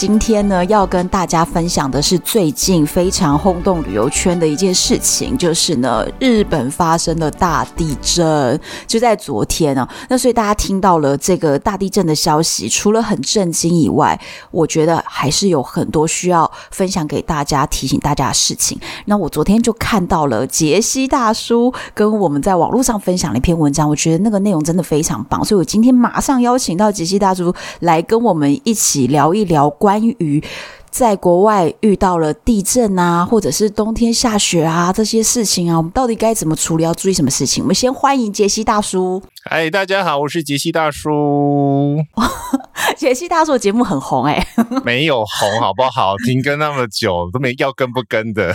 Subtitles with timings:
[0.00, 9.88] 今天呢，要跟大家分享的是最近非常轰动旅游圈的一件事情，就是呢，日本发生了大地震，就在昨天啊。
[10.08, 14.16] 那所以大家听到了这个大地震的消息，除了很震惊以外，
[14.52, 18.78] 我觉得还是有很多需要分享给大家、提醒大家的事情。
[19.06, 29.87] 那我昨天就看到了杰西大叔跟我们在网络上分享了一篇文章，我觉得那个内容真的非常棒，所以我今天马上邀请到杰西大叔来跟我们一起聊一聊关。
[29.88, 30.42] 关于
[30.90, 36.84] 在国外遇到了地震啊，或者是冬天下雪啊这些事情啊，我们到底该怎么处理？
[36.84, 37.64] 要注意什么事情？
[37.64, 39.22] 我们先欢迎杰西大叔。
[39.44, 41.96] 嗨，大家好，我是杰西大叔。
[42.98, 46.16] 杰西大叔的节目很红哎、欸， 没有红好不好？
[46.26, 48.52] 停更那么久都没要跟不跟的。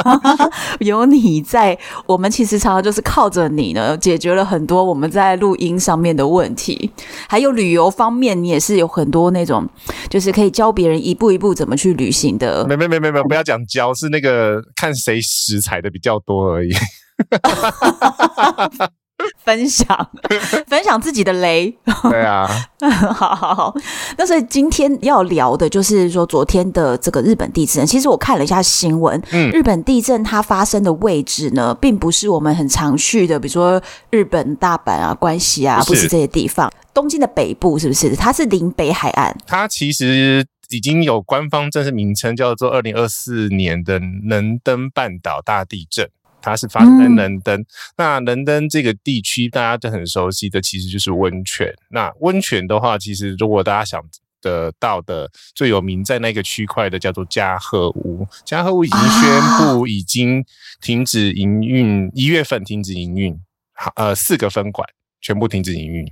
[0.80, 6.90] 有你在，我们其实常常就是靠着你呢，解决了很多我们在录音上面的问题。
[7.28, 9.68] 还有旅游方面，你也是有很多那种，
[10.08, 12.66] 就是可以教别人一步一步怎么去旅行的。
[12.66, 16.70] 没没没没没，不要讲教，是那个看谁食材的比较多而已。
[19.44, 20.10] 分享
[20.66, 21.76] 分享自己的雷，
[22.10, 22.46] 对啊，
[23.14, 23.74] 好好好。
[24.16, 27.84] 那所以今天要聊的就是说，昨天的这个日本地震。
[27.86, 36.70] 其实我看了一下新闻，嗯，日本地震它发生的位置呢，并不是我们很常去的，比如说日本大阪啊、关西啊，不是这些地方。
[36.94, 38.14] 东京的北部是不是？
[38.14, 39.36] 它是临北海岸。
[39.46, 46.08] 它其实已经有官方正式名称，叫做二零二四年的能登半岛大地震。
[46.40, 47.66] 它是发生在伦敦，嗯、
[47.96, 51.72] 那伦敦这个地区大家都很熟悉的，其实就是温泉。
[51.90, 54.00] 那温泉的话，其实如果大家想
[54.40, 58.26] 得到的最有名在那个区块的，叫做加贺屋。
[58.44, 60.44] 加贺屋已经宣布已经
[60.80, 63.38] 停止营运，一月份停止营运，
[63.74, 64.88] 好，呃，四个分馆
[65.20, 66.06] 全部停止营运。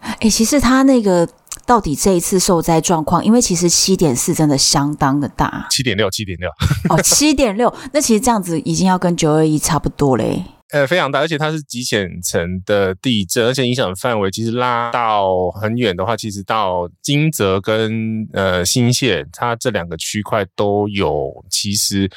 [0.00, 1.28] 哎、欸，其实它那个。
[1.64, 6.50] 到底这一次受灾状况，因为其实七点四真的相当的大，七点六，七点六，
[6.88, 10.44] 哦，七点六，那其实这样子已经要跟九二一差不多嘞。
[10.72, 21.30] 呃，非常大，而且它是极浅层的地震，而且影响范围其实拉到很远的话，其实到金泽跟呃新泻，它这两个区块都有。
[21.50, 22.10] 其实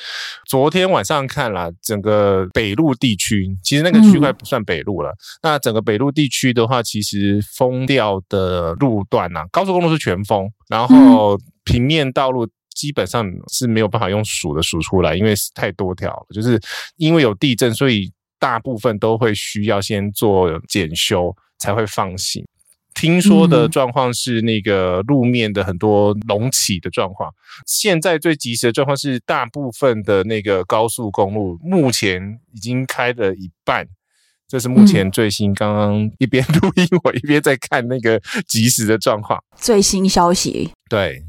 [0.48, 5.10] 昨天晚上看了整个北陆地区，其实那个区块不算北陆了。
[5.10, 16.58] 嗯、那整个北陆地区的话，其实封掉的路段呐、啊，高速公路是全封，然后平面道路基本上是没有办法用数的数出来，因为太多条了，就是
[16.96, 18.10] 因为有地震，所以。
[18.46, 22.46] 大部分都会需要先做检修才会放行。
[22.94, 27.34] 听说的状况是那个路面的很多隆起的状况。
[27.66, 33.88] 现在最及时的状况是，大部分的那个高速公路目前已经开了一半。
[34.48, 39.44] 这是目前最新，刚刚一边录音我一边在看那个及时的状况。
[39.56, 41.24] 最新消息，对。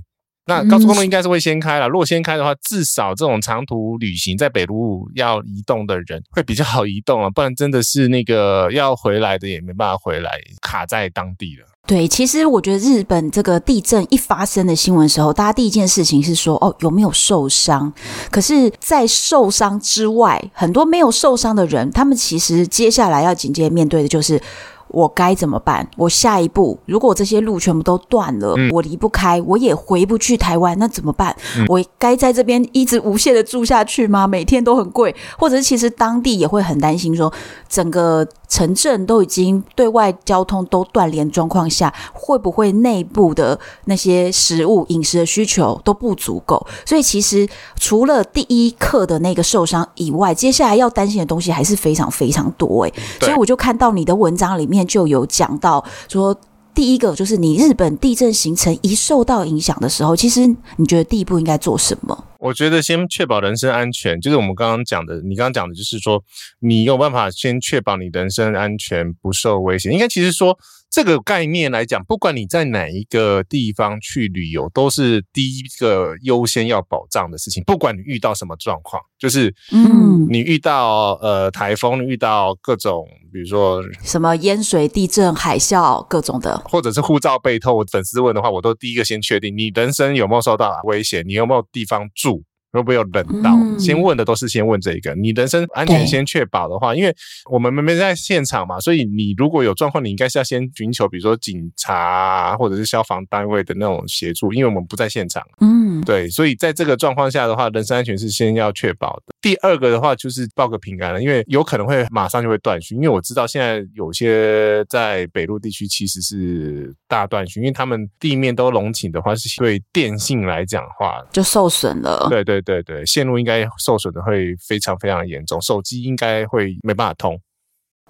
[0.47, 10.31] 那高速公路应该是会先开了，如果先开的话，至少这种长途旅行在北路要移动的人会比较好移动啊，不然真的是那个要回来的也没办法回来，
[10.63, 11.67] 卡在当地了。
[11.85, 17.93] 对，其实我觉得日本这个地震一发生的新闻时候，大家第一件事情是说，哦，有没有受伤？
[18.31, 24.41] 可是，在受伤之外，很多没有受伤的人，他们其实接下来要紧接面对的就是。
[24.89, 25.89] 我该怎么办？
[25.97, 31.37] 我下一步，如果这些路全部都断了，嗯、我离不开，我也回不去台湾，那怎么办？
[31.59, 34.27] 嗯、我该在这边一直无限的住下去吗？
[34.27, 37.33] 每天都很贵，或者是其实当地也会很担心说，说
[37.69, 46.65] 整个城镇都已经对外交通都断联状况下，会不会内部的那些食物、饮食的需求都不足够？
[46.85, 47.47] 所以其实
[47.79, 52.95] 除了第一课的那个受伤以外，接下来要担心的东西还是非常非常多诶。
[53.21, 54.76] 所以我就看到你的文章里面。
[54.85, 56.39] 就有讲到说，
[56.75, 60.47] 第一个就是你日本地震形成一受到影响的时候，其实
[60.77, 62.25] 你觉得第一步应该做什么？
[62.39, 65.21] 我觉得先确保人身安全，就是我们刚刚讲的。
[65.23, 66.23] 你刚刚讲的就是说，
[66.61, 69.91] 你有办法先确保你人身安全不受威胁。
[69.91, 70.57] 应该其实说
[70.97, 77.63] 这个概念来讲，不管你在哪一个地方去旅游，都是第一个优先要保障的事情。
[77.65, 92.43] 不管你遇到什么状况，就是嗯，你遇到呃台风，遇到各种比如说什么淹水、地震、海啸各种的，或者是护照被偷，我粉丝问的话，我都第一个先确定你人生有没有受到威胁，你有没有地方住。
[92.73, 93.55] 会不会有冷到？
[93.55, 95.15] 嗯、先问的都是先问这一个。
[95.15, 97.15] 你人身安全先确保的话，因为
[97.51, 105.43] 我们没在现场嘛，所以你如果有状况，你应该是要先寻求，比如说警察或者是消防单位的那种协助，因为我们不在现场。
[105.61, 109.33] 嗯，对，所以在这个状况下的话，人身安全是先要确保的。
[109.41, 122.27] 第二个的话就是报个平安了，因为有可能会马上就会断讯，因为我知道现在有些在北陆地区其实是大断讯，因为他们地面都隆起的话，是对电信来讲的话就受损了。
[122.29, 122.56] 对对。
[122.61, 127.41] 对对对，线路应该受损的会非常非常严重，手机应该会没办法通。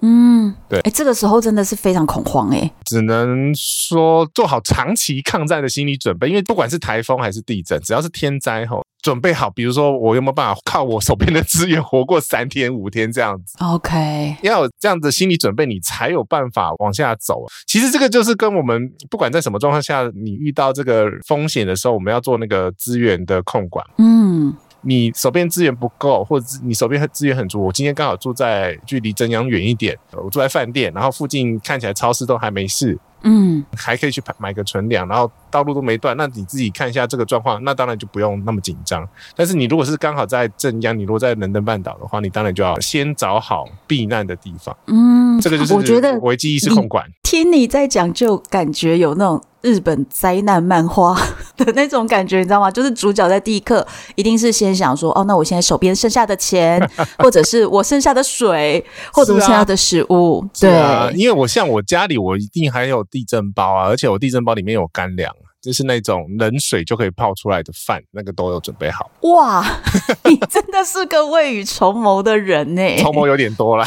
[0.02, 17.44] 嗯，对，哎，这个时候真的是非常恐慌哎，只能说做好长期抗战的心理准备，因为不管是台风还是地震，只要是天灾后，准备好，比如说我有没有办法靠我手边的资源活过三天五天这样子？OK，要有这样的心理准备，你才有办法往下走。
[17.68, 23.86] 其实这个就是跟我们不管在什么状况下，你遇到这个风险的时候，我们要做那个资源的控管。
[23.98, 24.52] 嗯。
[24.82, 27.60] 你手边资源不够，或者你手边资源很足。
[27.60, 39.08] 我今天刚好住在距离正央远一点，我住在饭店，然后附近看起来超市都还没事，嗯，还可以去买买个存粮，然后道路都没断，那你自己看一下这个状况，那当然就不用那么紧张。
[39.34, 44.76] 但是你如果是刚好在镇江，你如果在伦敦半岛的话，你当然就要先找好避难的地方。
[44.86, 47.06] 嗯，这个就是我觉得危机意识控管。
[47.22, 49.42] 听你在讲，就感觉有那种。
[49.62, 51.12] 日本灾难漫画
[51.56, 52.70] 的那种感觉，你知道吗？
[52.70, 56.80] 就是主角在第一刻一定是先想说：“哦，那我现在手边剩下的钱，
[57.18, 60.38] 或者是我剩下的水，或者我剩下的食物。
[60.38, 65.34] 啊”对啊，因为我像我家里，我一定还有地震包啊，而且我地震包里面有干粮，
[65.66, 69.10] 就是那种冷水就可以泡出来的饭，那个都有准备好。
[69.22, 69.66] 哇，
[70.24, 72.82] 你真的是个未雨绸缪的人呢！
[73.02, 73.84] 绸缪有点多了。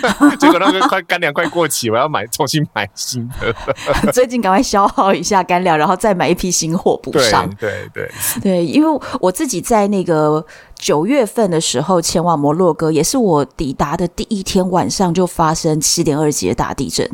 [0.38, 3.54] 结果那个快干粮快过期，我要买重新买新的。
[4.12, 7.48] 最近赶快消耗一下干粮，然后再买一批新货补上。
[7.58, 8.10] 对对
[8.40, 10.44] 对，对，因为我自己在那个
[10.74, 17.08] 九月份的时候前往摩洛哥，也是我抵达的第一天晚上就发生七点二级的大地震。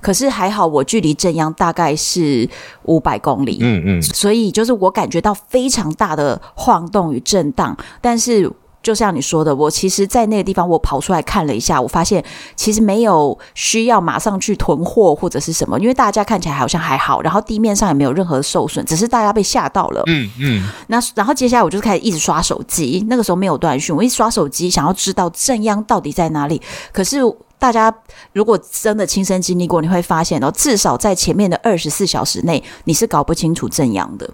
[0.00, 2.48] 可是还好，我距离震央大概是
[2.84, 3.58] 五百公里。
[3.60, 8.50] 嗯嗯，所以就是我感觉到非常大的晃动与震荡，但是。
[8.86, 12.24] 就像你说的，我其实，在那个地方，我跑出来看了一下，我发现
[12.54, 20.04] 其实没有需要马上去囤货或者是什么，因为大家看起来好像还好，然后地面上也没有任何受损，只是大家被吓到了。
[20.06, 20.68] 嗯嗯。
[20.86, 26.62] 那然后接下来我就开始一直刷手机，那个时候没有断讯，我一刷手机想要知道正央到底在哪里。
[26.92, 27.18] 可是
[27.58, 27.92] 大家
[28.34, 34.30] 如果真的亲身经历过，你会发现哦，至少在前面的二十四小时内，你是搞不清楚正央的。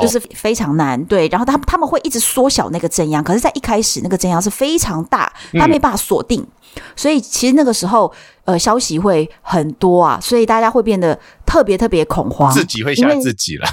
[0.00, 6.40] 就是非常难，对，然后他他们会一直缩小那个震央，可是，在一开始那个震央是非常大，他没办法锁定，
[6.76, 8.12] 嗯、所以其实那个时候，
[8.44, 13.66] 呃，消息会很多啊，所以大家会变得特别特别恐慌，自己会吓自己了。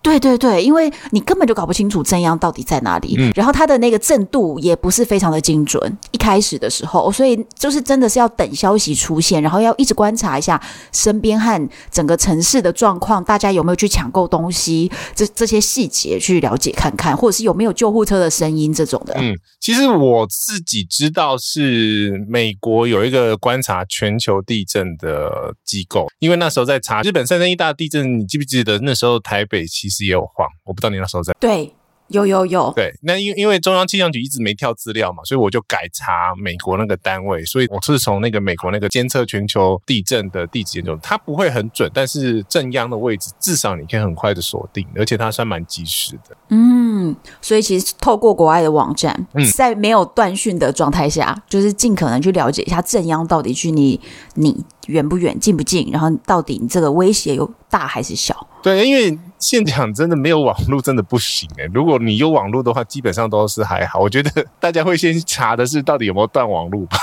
[0.00, 10.60] 对对对，因为你根本就搞不清楚震央到底在哪里，嗯、然后它的那个震度也不是非常的精准，一开始的时候，所以就是真的是要等消息出现，然后要一直观察一下
[10.92, 19.14] 身边和整个城市的状况，大家有没有去抢购东西，这这些细节去了解看看，或者是有没有救护车的声音这种的。
[19.18, 30.08] 嗯，其实我自己知道是美国有一个观察全球地震的机构，因为那时候在查日本三三一大地震，你记不记得那时候台北其实。
[30.08, 31.34] 也有晃，我不知道你那时候在。
[31.38, 31.74] 对，
[32.06, 32.72] 有有有。
[32.74, 46.34] 对，那因因为中央气象局一直没跳资料嘛，所以我就改查美国那个单位，所以我是从那个美国那个监测全球地震的地址研究，它不会很准，但是震央的位置至少你可以很快的锁定，而且它算蛮及时的。
[46.48, 54.00] 嗯，所以其实透过国外的网站，嗯、在没有断讯的状态下，就是尽可能去了解一下震央到底距离
[54.36, 58.46] 你远不远、近不近，然后到底你这个威胁有大还是小？
[58.62, 59.18] 对，因为。
[59.40, 61.70] 现场真的没有网络，真的不行哎、欸！
[61.72, 64.00] 如果你有网络的话，基本上都是还好。
[64.00, 66.98] 我觉得大家会先查的是到底有没有断网络吧。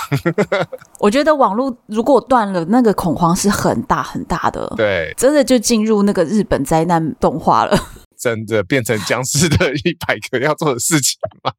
[0.99, 4.69] 我觉得网络如果断了，那个恐慌是很大很大的。
[4.75, 7.79] 对，真的就进入那个日本灾难动画了。
[8.17, 11.51] 真的变成僵尸的 一百个要做的事情吗？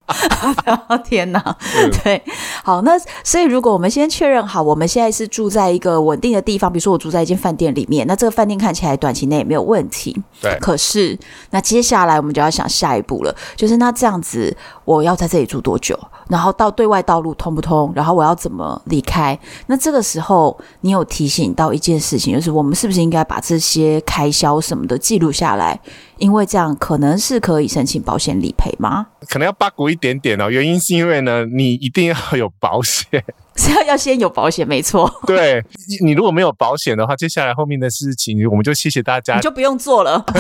[1.05, 1.57] 天哪！
[2.03, 2.23] 对，
[2.65, 10.21] 好，那所以如果我们先确认好，我们现在是住在一个稳定的地方，比如说我住在一间饭店里面，那这个饭店看起来短期内也没有问题。
[10.41, 11.19] 对，可是
[11.51, 15.99] 那接下来我们就要想下一步了，就是那这样子我要在这里住多久？
[16.29, 17.93] 然后到对外道路通不通？
[17.95, 19.39] 然后我要怎么离开？
[19.67, 25.81] 那这个时候你有提醒到一件事情，就是我们是不是应该把这些开销什么的记录下来？
[26.19, 29.07] 因为这样可能是可以申请保险理赔吗？
[29.29, 30.51] 可能要八股一点点哦。
[30.51, 33.07] 原因是因为呢，你一定要有保险，
[33.57, 35.11] 是要要先有保险，没错。
[35.27, 35.65] 对，
[36.03, 40.25] 你如果没有保险的话，接下来后面的事情我们就谢谢大家，你就不用做了。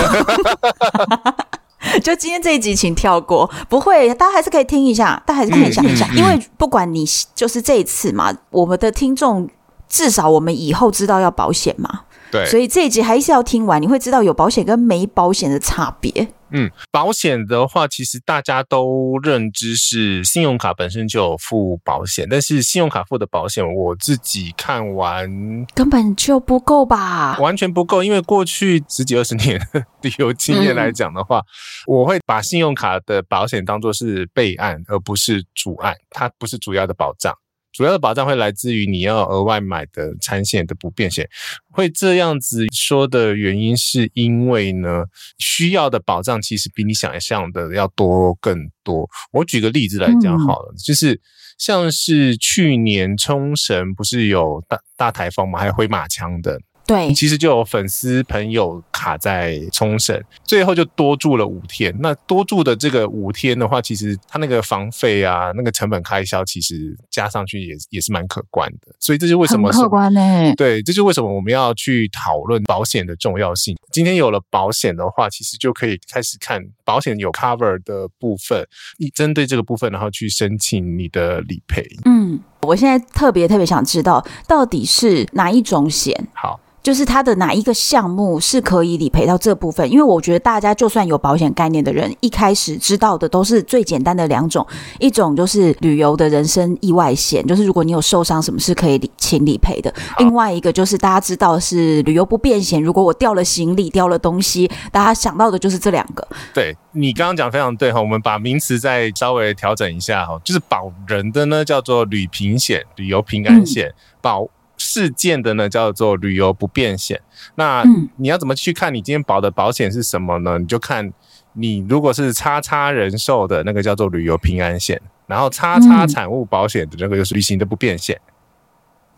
[2.03, 3.49] 就今天这一集，请跳过。
[3.69, 7.05] 不会，大家还是可以听一下，大家还是可以想一下，因为不管你
[7.35, 9.49] 就是这一次嘛，我们的听众
[9.89, 12.01] 至少我们以后知道要保险嘛。
[12.31, 16.29] 对，所以这一集还是要听完，你会知道有保险跟没保险的差别。
[16.51, 25.29] 嗯，保险的话，其实大家都认知是信用卡本身就有付保险，但是信用卡付的保险，我自己看完
[25.75, 28.05] 根本就不够吧，完全不够。
[28.05, 29.61] 因为过去十几二十年
[30.03, 31.43] 旅游经验来讲的话，嗯，
[31.89, 37.35] 我会把信用卡的保险当做是备案，而不是主案，它不是主要的保障。
[37.77, 41.29] 主要的保障会来自于你要额外买的产险的不便险，
[41.71, 45.05] 会这样子说的原因是因为呢，
[45.37, 49.07] 需要的保障其实比你想象的要多更多。
[49.31, 51.21] 我举个例子来讲好了，嗯、就是
[51.59, 55.59] 像是去年冲绳不是有大大台风嘛？
[55.59, 56.59] 还有回马枪的。
[56.87, 61.95] 对，其实就有粉丝朋友卡在冲绳，最后就多住了五天。
[61.99, 68.95] 那多住的这个五天的话，其实他那个房费啊，那个成本开销，其实加上去也也是蛮可观的。
[69.01, 70.55] 所以这是为什么很可观呢、欸？
[70.55, 73.77] 对，这就为什么我们要去讨论保险的重要性。
[73.97, 78.63] 今天有了保险的话，其实就可以开始看保险有 cover 的部分，
[78.99, 81.83] 你针对这个部分，然后去申请你的理赔。
[82.05, 86.29] 嗯，我现在特别特别想知道，到底是哪一种险？
[86.35, 86.61] 好。
[86.83, 89.91] 就是它的哪一个项目是可以理赔到这部分？
[89.91, 94.65] 因为我觉得大家就算有保险概念的人，一开始知道的都是最简单的两种，
[95.01, 106.27] 一种就是旅游的人身意外险，就是如果你有受伤，什么是可以理请理赔的；另外一个就是大家知道是旅游不便险，如果我掉了行李、掉了东西，大家想到的就是这两个。
[106.55, 114.49] 对，你刚刚讲非常对哈，我们把名词再稍微调整一下哈，就是保人的呢叫做旅平险、旅游平安险，保。
[114.79, 117.19] 事件的呢叫做旅游不便险，
[117.55, 117.83] 那
[118.19, 120.59] 你要怎么去看你今天保的保险是什么呢？
[120.59, 121.11] 你就看
[121.55, 128.21] 你如果是叉叉人寿的那个叫做旅游平安险，然后叉叉产物保险的那个就是旅行的不便险。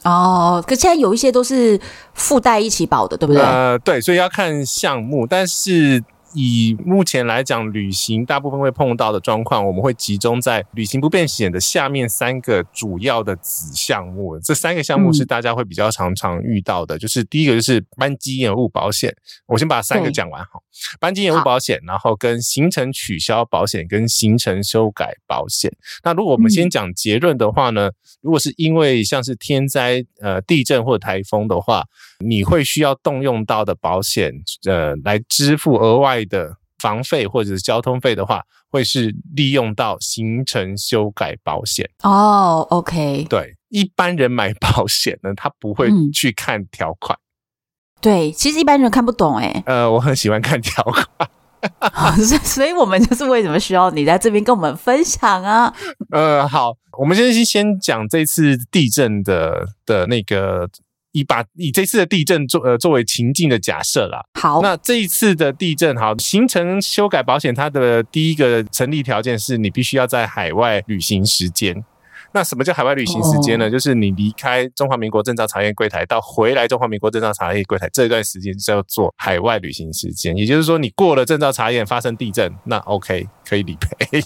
[0.05, 1.81] 哦，可现在有一些都是
[2.14, 3.43] 附带一起保的，对不对？
[3.43, 6.02] 呃，对，所以要看项目，但是。
[6.35, 14.39] 以目前来讲，旅行大部分会碰到的状况，我们会集中在旅行不便险的下面三个主要的子项目。
[14.39, 19.15] 这三个项目是大家会比较常常遇到的，嗯、就是第一个就是班机延误保险。
[19.47, 20.61] 我先把三个讲完哈，
[21.01, 25.73] 班机延误保险，然后跟行程取消保险跟行程修改保险。
[26.05, 31.85] 那如果我们先讲结论的话呢，如果是因为像是天灾、呃地震或台风的话，
[32.25, 34.33] 你会需要动用到的保险，
[34.67, 36.25] 呃来支付额外。
[36.25, 42.65] 的房费或者是交通费的话，会是利用到行程修改保险哦。
[42.71, 47.19] Oh, OK，对，一般人买保险呢，他不会去看条款。
[47.19, 48.01] 嗯。
[48.01, 49.63] 对，其实一般人看不懂哎。
[49.67, 55.75] 呃，我很喜欢看条款， 所以我们就是为什么需要你在这边跟我们分享啊？
[56.13, 60.69] 呃，好，我们先先讲这次地震的的那个。
[61.19, 64.23] 以把以这次的地震作呃作为情境的假设啦。
[64.41, 71.85] 好，那这一次的地震，好，形成修改保险，它的第一个成立条件是你必须要在海外旅行时间。
[72.33, 73.73] 那什么叫海外旅行时间呢？Oh.
[73.73, 80.37] 就是你离开中华民国证照查验柜台到回来中华民国证照查验柜台这段时间叫做海外旅行时间。
[80.37, 84.23] 也就是说，你过了证照查验，发生地震，那 OK 可以理赔。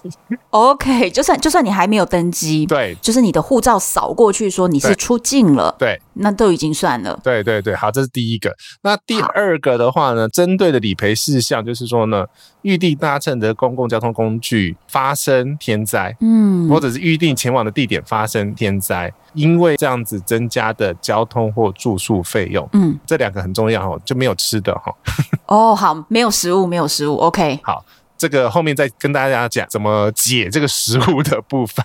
[0.51, 7.19] OK，就算就算你还没有登机，对，就是你的护照扫过去说你是出境了，对，那都已经算了。
[7.23, 8.55] 对对对，好，这是第一个。
[8.83, 12.27] 那第二个的话呢，针对的理赔事项就是说呢，
[12.63, 24.93] 预定搭乘的公共交通工具发生天灾，嗯，或者是预定前往的地点发生天灾，因为这样子增加的交通或住宿费用，嗯，这两个很重要哦，就没有吃的哈。
[25.47, 27.61] 哦，好，没有食物，没有食物，OK。
[27.63, 27.85] 好，
[28.23, 31.85] 这个后面再跟大家讲怎么解这个食物的部分。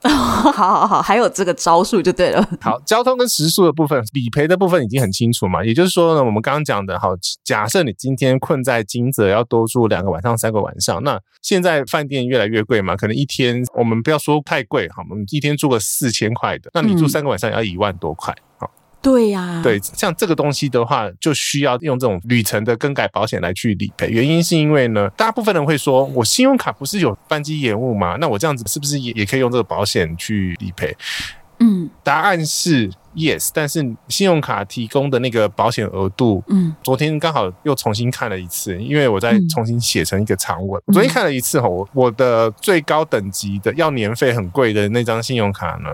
[0.00, 2.42] 好好好，还有这个招数就对了。
[2.58, 5.62] 好，交通跟食宿的部分，理赔的部分已经很清楚嘛。
[5.62, 7.10] 也就是说呢，我们刚刚讲的，好，
[7.44, 18.70] 假设你今天困在金泽要多住两个晚上、三个晚上，那现在饭店越来越贵嘛，可能一天我们不要说太贵，好，我们一天住个四千块的，那你住三个晚上也要一万多块，好。
[19.04, 24.08] 对呀、啊，对，像这个东西的话，就需要用这种旅程的更改保险来去理赔。
[24.08, 28.16] 原因是因为呢，大部分人会说，我信用卡不是有班机延误吗？
[28.18, 30.96] 那我这样子是不是也也可以用这个保险去理赔？
[31.60, 40.82] 嗯，答案是 yes，但是信用卡提供的那个保险额度，嗯，昨天刚好又重新看了一次，因为我在重新写成一个长文。
[40.86, 45.90] 嗯、昨天看了一次吼，我的最高等级的要年费很贵的那张信用卡呢，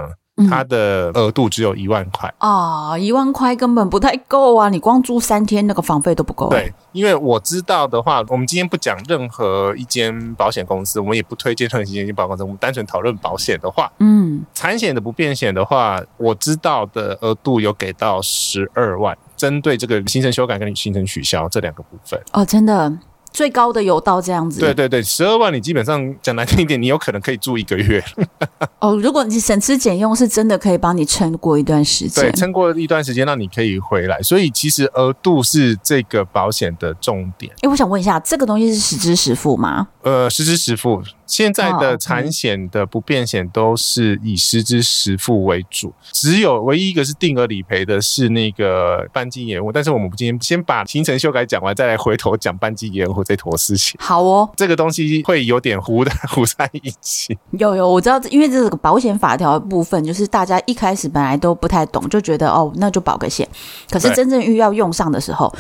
[0.49, 4.69] 它的额度只有一万块啊，一万块根本不太够啊！
[4.69, 6.49] 你光住三天那个房费都不够。
[6.49, 22.21] 对，因为我知道的话，我们今天不讲任何一间保险公司，我们也不推荐任何一间保险公司，我们单纯讨论保险的话，嗯，产险的不变险的话，我知道的额度有给到十二万，针对这个行程修改跟行程取消这两个部分。
[22.33, 22.93] 哦，真的。
[23.33, 28.03] 最高的有到这样子，对对对，十二万你基本上讲难听一点，你有可能可以住一个月。
[28.81, 32.25] 哦，如果你省吃俭用，是真的可以帮你撑过一段时间。
[32.25, 34.21] 对，撑过一段时间，让你可以回来。
[34.23, 37.53] 所以其实额度是这个保险的重点。
[37.63, 39.89] 哎，我想问一下，这个东西是实支实付吗？
[40.03, 41.03] 呃，实支实付。
[41.31, 49.71] 现在的产险的不变险都是以实支实付为主，只有唯一一个是定额理赔的是那个班机延误。
[49.71, 53.97] 但是我们今天先把行程修改讲完，再来回头讲班机延误这坨事情。
[54.01, 57.39] 好哦，这个东西会有点糊的糊在一起。
[57.53, 63.49] 有有，我知道，因为这个保险法条的部分，就是大家一开始本来都不太懂，就觉得哦，那就保个险。
[63.89, 65.55] 可是真正遇要用上的时候，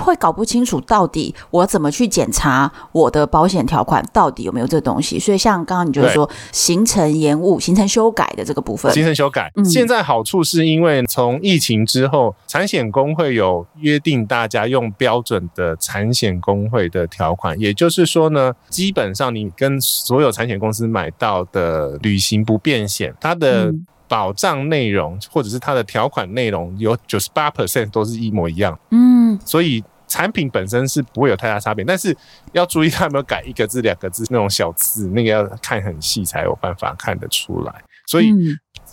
[0.00, 5.11] 会搞不清楚到底我怎么去检查我的保险条款到底有没有这个东西。
[5.18, 23.72] 所以，像刚刚你就是说行程延误、行程修改的这个部分，行程修改，嗯、现在好处是因为从疫情之后，产险工会有约定大家用标准的产险工会的条款，也就是说呢，基本上你跟所有产险公司买到的旅行不便险，它的
[24.08, 29.82] 保障内容或者是它的条款内容有九十八 percent 都是一模一样，嗯，所以。
[30.12, 32.14] 产品本身是不会有太大差别，但是
[32.52, 37.72] 要注意它有没有改一个字、两个字那种小字，那个要看很细才有办法看得出来。
[38.06, 38.30] 所以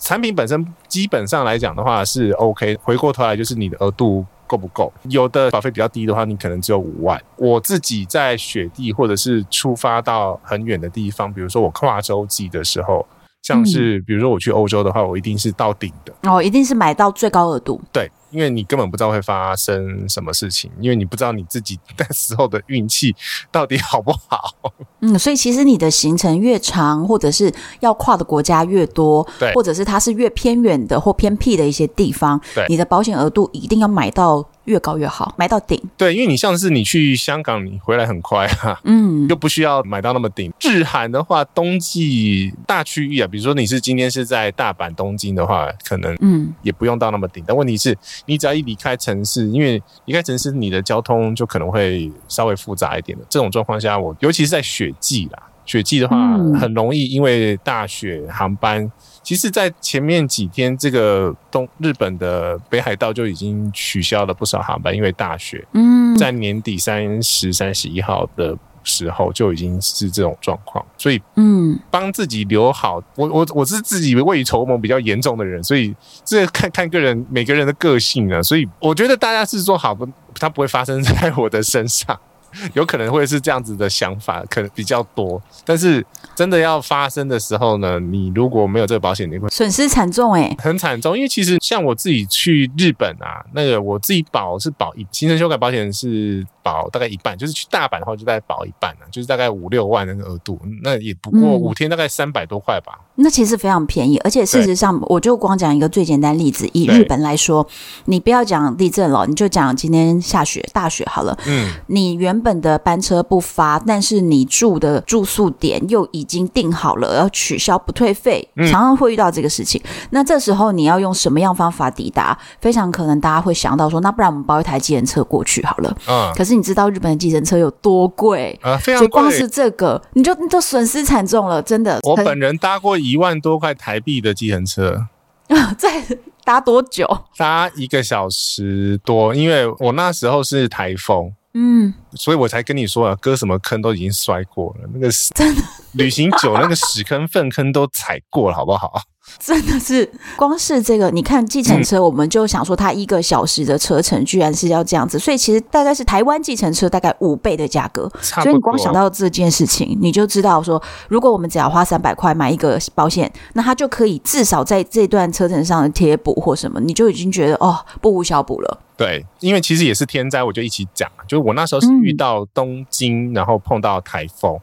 [0.00, 2.74] 产品本身基本上来讲的话是 OK。
[2.82, 4.90] 回过头来就是你的额度够不够？
[5.10, 7.22] 有的保费比较低的话，你可能只有五万。
[7.36, 13.06] 我自己在雪地或者是出发到很远的地方，比如说我跨洲际的时候。
[13.42, 17.80] 像是比如说我去欧洲的话，我一定是到顶的哦，一定是买到最高额度。
[17.90, 23.14] 对，因为你根本不知道会发生什么事情，因为你不知道你自己那时候的运气
[23.50, 24.54] 到底好不好。
[25.00, 34.46] 嗯，所以其实你的行程越长，或者是要跨的国家越多，对，或者是它是越偏远的或偏僻的一些地方，对，你的保险额度一定要买到。
[34.64, 35.82] 越高越好，买到顶。
[35.96, 40.52] 对，因为你像是你去香港，你回来很快哈、啊，嗯，就不需要买到那么顶。
[40.60, 47.42] 日韩的话，冬季大区域啊，比如说你是今天是在大阪、东京的话，可能嗯也不用到那么顶。
[47.46, 47.96] 但问题是，
[48.26, 53.24] 你只要一离开城市，因为离开城市，你的交通就可能会稍微复杂一点的。
[53.28, 56.16] 这种状况下，我尤其是在雪季啦，雪季的话
[56.58, 58.90] 很容易因为大雪航班。
[59.30, 65.64] 其实，在前面几天，这个东日本的北海道就已经取消了不少航班，因为大雪。
[65.72, 73.00] 嗯，在年底三十、三十一号的时候就已经是这种状况，所以，嗯，帮自己留好。
[73.14, 78.42] 我我我是自己未雨绸缪比较严重的人，所以这看看个人每个人的个性啊。
[78.42, 80.08] 所以我觉得大家是说好不，
[80.40, 82.18] 它不会发生在我的身上。
[82.74, 85.40] 有可能会是这样子的想法，可能比较多。
[85.64, 91.16] 但是真的要发生的时候呢，你如果没有这个保险，你会损失惨重哎、欸，很惨重。
[91.16, 102.98] 因为其实像我自己去日本啊，那个我自己保是保一行程修改保险是保大概一半，就是去大阪的话就大概保一半啊，就是大概五六万那个额度，那也不过五天大概三百多块吧。
[102.98, 107.66] 嗯那其实非常便宜，而且事实上，我就光讲一个最简单例子，以日本来说，
[108.06, 111.36] 你不要讲地震了，你就讲今天下雪大雪好了。
[111.46, 119.80] 嗯，你原本的班车不发，但是你住的住宿点又已经订好了，要取消不退费，常常会遇到这个事情。
[120.10, 122.36] 那这时候你要用什么样方法抵达？
[122.60, 125.96] 非常可能大家会想到说，那不然我们包一台计程车过去好了。
[126.08, 128.76] 嗯，可是你知道日本的计程车有多贵啊？
[128.78, 131.98] 非常贵，光是这个你就你就损失惨重了，真的。
[132.04, 135.06] 我本人搭过一万多块台币的计程车，
[135.78, 136.02] 在
[136.44, 137.06] 搭多久？
[137.36, 149.00] 搭一个小时多，因为我那时候是台风，嗯，所以我才跟你说啊，割什么坑都已经摔过了，那个 真的旅行久，那个屎坑粪坑都踩过了，好不好？
[149.38, 158.10] 真的是，光是这个，你看计程车，我们就想说，它一个小时的车程居然是要这样子，所以其实大概是台湾计程车大概五倍的价格。
[158.20, 168.80] 所以你光想到这件事情，你就知道说，如果我们只要花三百块买一个保险，那它就可以至少在这段车程上的贴补或什么，你就已经觉得哦，不无小补了。
[168.96, 174.60] 对，因为其实也是天灾，我就一起讲，就是我那时候是遇到东京，然后碰到台风。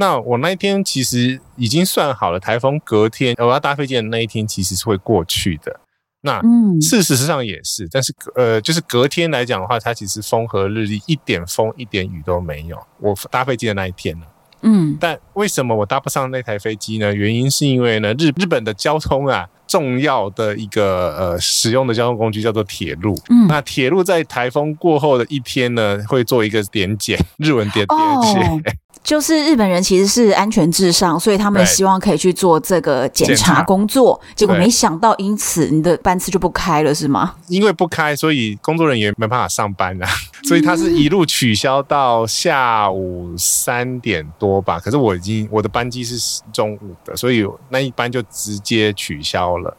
[0.00, 5.78] 那我那一天其实已经算好了，台风隔天我要搭飞机的那一天其实是会过去的。
[6.22, 6.40] 那
[6.80, 12.78] 事实上也是，但是呃，就是隔天来讲的话，它其实风和日丽，一点风一点雨都没有。
[12.98, 14.26] 我搭飞机的那一天呢，
[14.62, 17.14] 嗯，但为什么我搭不上那台飞机呢？
[17.14, 23.14] 原因是因为呢，日日本的交通啊，重要的一个呃使用的交通工具叫做铁路。
[23.28, 28.50] 嗯，那铁路在台风过后的一天呢，会做一个点检，日文点点检。
[28.50, 28.60] 哦
[29.02, 34.20] 就是日本人其实是安全至上，所以他们希望可以去做这个检查工作。
[34.36, 37.34] 结果没想到，因此你的班次就不开了，是吗？
[37.48, 40.06] 因为不开，所以工作人员没办法上班啊。
[40.44, 44.78] 所以他是一路取消到下午三点多吧。
[44.78, 49.76] 可是我已经我的班机是中午的，所以那一班就直接取消了。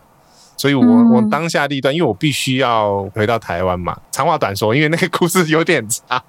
[0.57, 3.97] 所以我我当下立断，因为我必须要回到台湾嘛。
[4.11, 6.21] 长话短说，因为那个故事有点长。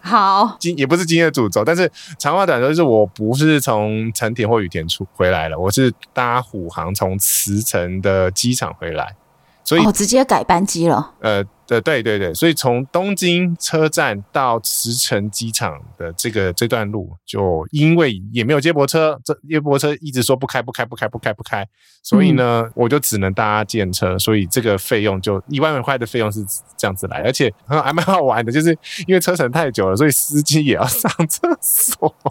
[0.00, 9.16] 好，今也不是今天的主轴，但是长话短说，就是我不是从成田或羽田出回来了，我是搭虎航从茨城的机场回来，
[9.64, 11.12] 所以哦，直接改班机了。
[11.20, 11.44] 呃。
[11.66, 21.66] 对对对对，所以从东京车站到茨城机场的这个这段路，就因为也没有接驳车，这接驳车一直说不开不开不开不开不开，
[22.02, 26.44] 所以呢，嗯、我就只能搭电车，所以这个费用就一万块的费用是
[26.76, 28.70] 这样子来，而且还蛮好玩的，就是
[29.06, 32.14] 因为车程太久了，所以司机也要上厕所。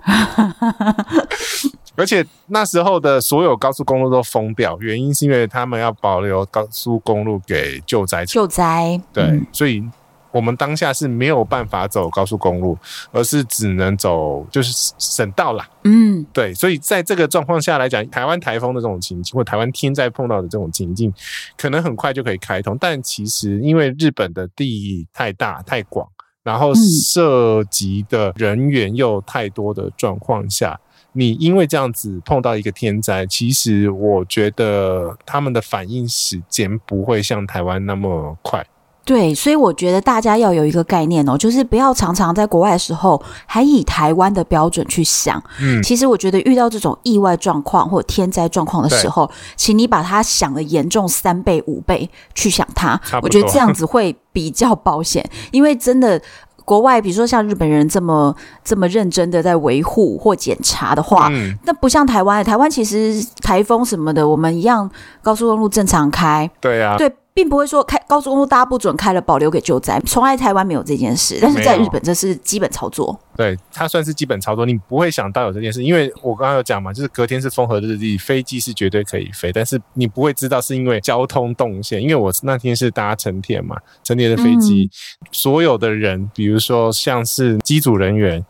[1.96, 8.26] 而且那时候的所有高速公路都封掉，原因是因为他们要保留高速公路给救灾。
[8.26, 9.84] 救灾，对，嗯、所以
[10.32, 12.78] 我们当下是没有办法走高速公路，
[13.12, 15.66] 而是只能走就是省道啦。
[15.86, 21.14] 嗯，对，所以在这个状况下来讲，台湾台风的这种情境，或台湾天灾碰到的这种情境，
[21.58, 22.78] 可能很快就可以开通。
[22.78, 26.06] 但其实因为日本的地太大太广，
[26.44, 30.78] 然后涉及的人员又太多的状况下。
[31.18, 38.66] 你因为这样子碰到一个天灾，其实我觉得他们的反应时间不会像台湾那么快。
[39.06, 45.42] 对，所以我觉得大家要有一个概念哦，就是不要常常在国外的时候还以台湾的标准去想。
[45.62, 56.20] 嗯，其实我觉得遇到这种意外状况或天灾状况的时候，请你把它想的严重三倍五倍去想它，我觉得这样子会比较保险，因为真的。
[56.66, 62.44] 国外，比如说像日本人这么这么认真的在维护或检查的话，嗯，那不像台湾。
[62.44, 64.90] 台湾其实台风什么的，我们一样
[65.22, 66.50] 高速公路正常开。
[66.60, 67.10] 对啊，对。
[67.36, 70.02] 并不会说开高速公路大家不准开了，保留给救灾。
[70.06, 73.20] 从来台湾没有这件事，但是在日本这是基本操作。
[73.36, 82.02] 对，它算是基本操作，你不会想到有这件事，因为我刚刚有讲嘛，就是隔天是风和日丽，飞机是绝对可以飞，但是你不会知道是因为交通动线。
[82.02, 88.46] 因为我那天是搭成田嘛，成田的飞机，嗯、所有的人，比如说像是机组人员。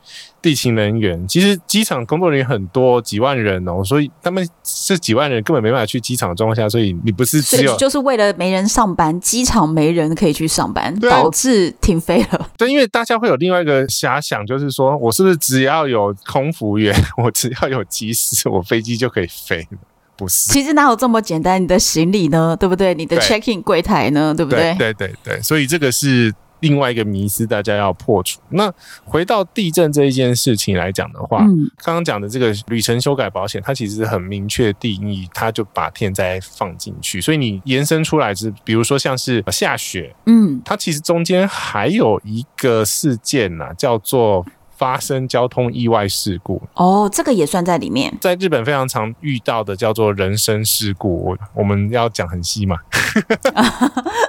[0.46, 12.48] 地勤人员，其实机场工作人员很多，几万人哦，所以他们是几万人根本没办法去机场的状况下，所以你不是只有就是为了没人上班，机场没人可以去上班，对导致停飞了。
[12.60, 19.68] 对，因为大家会有另外一个遐想，就是说我是不是只要有空服员， 我只要有机师，我飞机就可以飞？
[20.16, 21.60] 不是，其实哪有这么简单？
[21.60, 22.56] 你的行李呢？
[22.60, 22.94] 对不对？
[22.94, 24.32] 你的 check-in 柜台呢？
[24.38, 24.76] 对不对？
[24.78, 26.32] 对对对，所以这个是。
[26.66, 28.40] 另外一个迷思，大家要破除。
[28.50, 28.74] 那
[29.04, 37.22] 回到地震这一件事情来讲的话，嗯，刚刚讲的这个旅程修改保险，它其实很明确定义，它就把天灾放进去。
[37.22, 44.44] 所以你延伸出来是，比如说像是下雪，嗯，它其实中间还有一个事件呢，叫做
[44.76, 46.60] 发生交通意外事故。
[46.74, 48.12] 哦，这个也算在里面。
[48.20, 52.78] 在日本非常常遇到的叫做人身事故，我我们要讲很细嘛。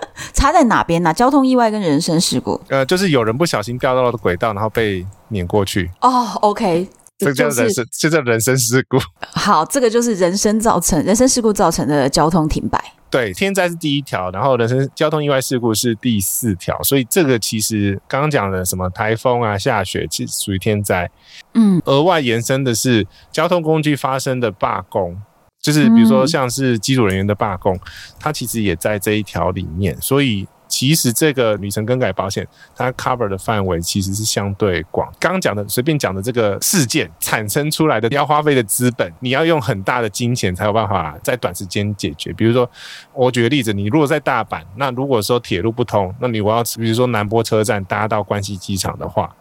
[0.46, 1.12] 差在哪边呢、啊？
[1.12, 2.60] 交通意外跟人身事故？
[2.68, 5.90] 呃，就是有人不小心掉到了轨道，然后被碾过去。
[6.00, 8.96] 哦，OK，这叫人生，这叫人身事故。
[9.34, 12.80] 好，这个就是人身造成人身事故造成的交通停摆。
[13.10, 21.10] 对，天灾是第一条，然后人身交通意外事故是第四条，所以这个其实刚刚讲的什么台风啊、下雪，其实属于天灾。
[21.54, 25.20] 嗯，额外延伸的是交通工具发生的罢工。
[25.66, 27.76] 就是比如说，像是机组人员的罢工，
[28.20, 30.00] 它其实也在这一条里面。
[30.00, 35.12] 所以，其实这个旅程更改保险它 cover 的范围其实是相对广。
[35.18, 42.32] 刚刚讲的随便讲的这个事件产生出来的要花费的资本，你要用很大的金钱才有办法在短时间解决。
[42.34, 42.70] 比如说，
[43.12, 49.34] 我举个例子，你如果在大阪，那如果说铁路不通，那你我要比如说南波车站搭到关西机场的话。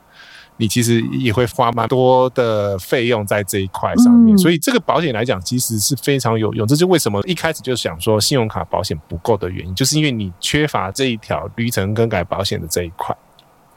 [0.58, 6.66] 你其实也会花蛮多的费用在这一块上面，所以这个保险来讲，其实是非常有用。
[6.66, 13.16] 这就为什么一开始就想说信用卡保险不够的原因，就是因为你缺乏这一条旅程更改保险的这一块。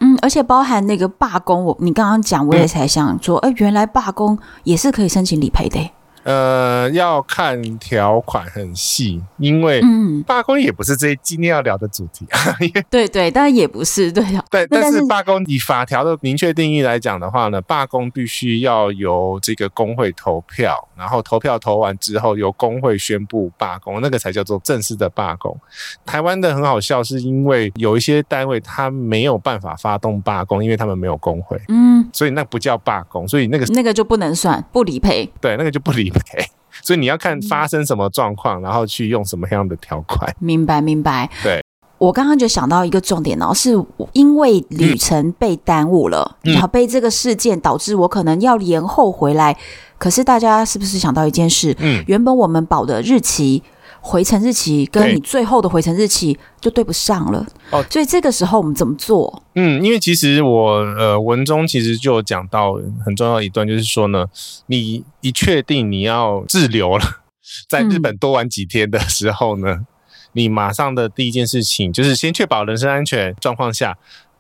[0.01, 5.91] 嗯，而且包含那个罢工，我你刚刚讲，我也才想说，哎，原来罢工也是可以申请理赔的。
[6.25, 9.81] 呃，要看条款很细，因为
[10.27, 12.27] 罢工也不是这今天要聊的主题。
[12.61, 25.59] 嗯、对对，但也不是对对， 但是罢工以法条的明确定义来讲的话呢，罢工必须要由这个工会投票，然后投票投完之后由工会宣布罢工，那个才叫做正式的罢工。
[26.05, 36.45] 台湾的很好笑，是因为有一些单位他没有办法发动罢工，因为他们没有工会，嗯，所以那不叫罢工，所以那个那个就不能算不理赔，对，那个就不理赔。
[36.83, 40.35] 所以你要看发生什么状况，然后去用什么样的条款。
[40.39, 41.29] 明白，明白。
[41.43, 41.63] 对，
[41.99, 43.73] 我刚刚就想到一个重点哦，是
[44.13, 49.57] 因为旅程被耽误了，嗯、然后被这个事件导致我可能要延后回来。
[49.99, 51.75] 可是大家是不是想到一件事？
[51.81, 53.63] 嗯，原本我们保的日期。
[54.09, 59.43] 回程日期跟你最后的回程日期就对不上了哦，所以这个时候我们怎么做？
[59.55, 62.73] 嗯，因为其实我呃文中其实就有讲到
[63.05, 64.25] 很重要一段，就是说呢，
[64.69, 67.05] 你一确定你要滞留了，
[67.69, 69.87] 在日本多玩几天的时候呢，嗯、
[70.33, 73.99] 你马上的第一件事情就是先确保人身安全状况下，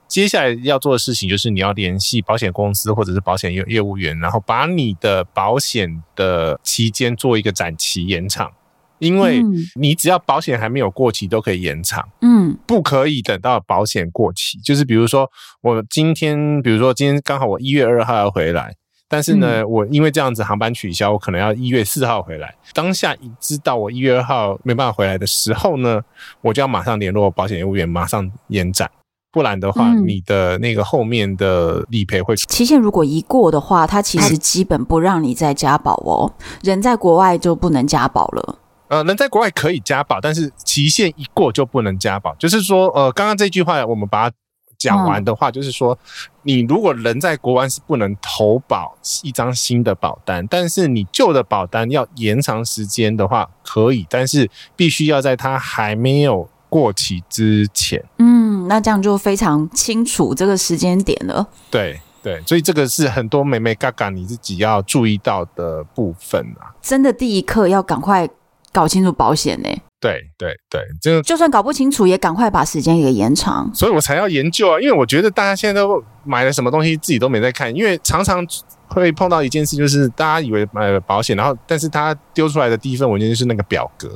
[0.08, 8.50] 接下来要做的事情就是你要联系保险公司或者是保险业业务员，然后把你的保险的期间做一个展期延长。
[8.98, 9.42] 因为
[9.74, 12.06] 你只要保险还没有过期，都可以延长。
[12.20, 14.58] 嗯，不可以等到保险过期。
[14.58, 15.30] 就是比如说，
[15.62, 18.74] 我今天，比如说今天刚好我一月二号要回来，
[19.08, 22.54] 但是呢，我因为这样子航班取消，我可能要一月四号回来。
[22.74, 26.00] 当下一知道我一月二号没办法回来的时候呢，
[26.42, 28.90] 我就要马上联络保险业务员，马上延展。
[29.30, 36.32] 不然的话，你的那个后面的理赔会期限如果一过的话，它其实基本不让你再加保哦。
[36.62, 38.58] 人在国外就不能加保了。
[38.88, 42.34] 呃，人在国外可以加保，但是期限一过就不能加保。
[42.36, 44.36] 就是说，呃，刚刚这句话我们把它
[44.78, 45.98] 讲完的话，就是说，
[46.42, 58.02] 你如果人在国外是不能投保一张新的保单，但是你旧的保单要延长时间的话，可以，但是必须要在它还没有过期之前。
[58.18, 61.46] 嗯，那这样就非常清楚这个时间点了。
[61.70, 66.72] 对对，所以这个是很多眉眉嘎嘎你自己要注意到的部分啊。
[66.80, 68.28] 真的，第一课要赶快。
[68.72, 69.68] 搞清楚保险呢？
[70.00, 73.68] 对对对，就就算搞不清楚，也赶快把时间给延长。
[73.74, 77.74] 所以我才要研究啊，因为我觉得大家现在都买了什么东西，自己都没在看。
[77.74, 78.46] 因为常常
[78.86, 84.08] 会碰到一件事，就是大家以为买了保险，然后但是他丢出来的第一份文件就是那个表格，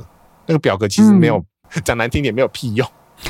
[0.45, 1.43] 那个表格其实没有
[1.83, 2.87] 讲、嗯、 难听点，没有屁用。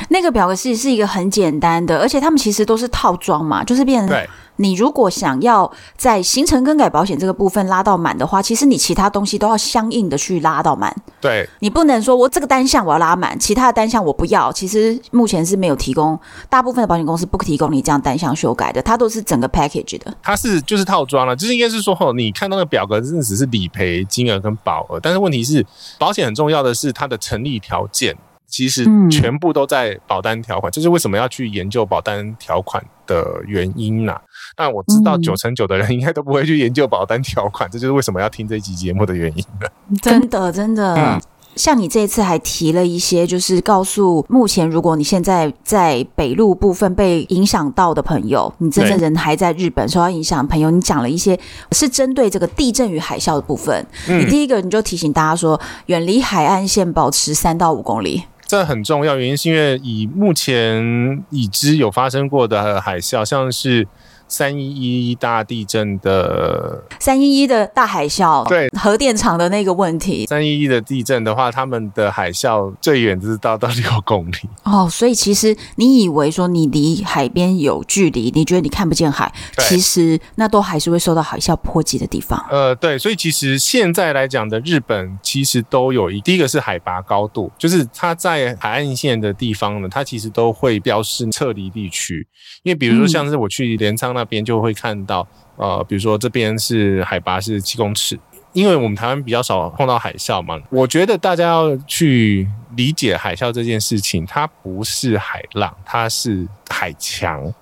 [0.08, 4.16] 那个表格其实是一个很简单的，而且他们其实都是套装嘛，就是变成。
[4.56, 10.94] 你如果想要在行程更改保险这个部分拉到满的话，其实你其他东西都要相应的去拉到满。
[11.20, 14.52] 对，你不能说我这个单项我要拉满，其他的单项我不要。
[14.52, 16.16] 其实目前是没有提供，
[16.48, 20.14] 大部分的保险公司不提供你这样单项修改的，它都是整个 package 的。
[20.22, 25.66] 它是就是套装了，就是应该是说，你看到那个表格真的只是理赔金额跟保额，但是问题是
[25.98, 28.16] 保险很重要的是它的成立条件。
[28.54, 34.16] 其实全部都在保单条款，这是为什么要去研究保单条款的原因呐？
[34.56, 39.68] 但我知道九成九的人应该都不会去研究保单条款，这就是为什么要听这一集节目的原因了。
[40.00, 41.20] 真的，真的。
[41.56, 51.36] 像你这一次还提了一些，就是告诉目前如果你现在在北陆部分被影响到的朋友，你真正人还在日本受到影响的朋友，你讲了一些
[51.72, 53.84] 是针对这个地震与海啸的部分。
[54.06, 58.22] 你第一个你就提醒大家说，远离海岸线保持三到五公里。
[58.54, 63.84] 这很重要，原因是因为以目前已知有发生过的海啸，像是。
[64.34, 70.26] 三一一大地震的三一一的大海啸，对核电厂的那个问题。
[70.26, 74.88] 三一一的地震的话，他们的海啸最远就是到到六公里哦。
[74.90, 79.32] 所以其实你以为说你离海边有距离，你觉得你看不见海，
[79.68, 82.44] 其实那都还是会受到海啸波及的地方。
[82.50, 92.26] 呃，对，所以其实现在来讲的日本，其实都有一第一个是海拔高度，就是它在海岸线的地方呢，它其实都会标示撤离地区。
[92.64, 98.18] 因为比如说像是我去镰仓那边就会看到，呃，比如说这边是海拔是七公尺，
[98.52, 107.52] 因为我们台湾比较少碰到海啸嘛，我觉得大家要去理解海啸这件事情，它不是海浪，它是海墙。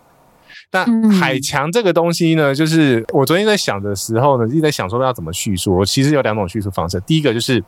[0.75, 5.77] 那海墙这个东西呢，就是我昨天在想的时候呢，一直在想说要怎么叙述。
[5.77, 6.98] 我其实有两种叙述方式。
[7.01, 7.62] 第一个就是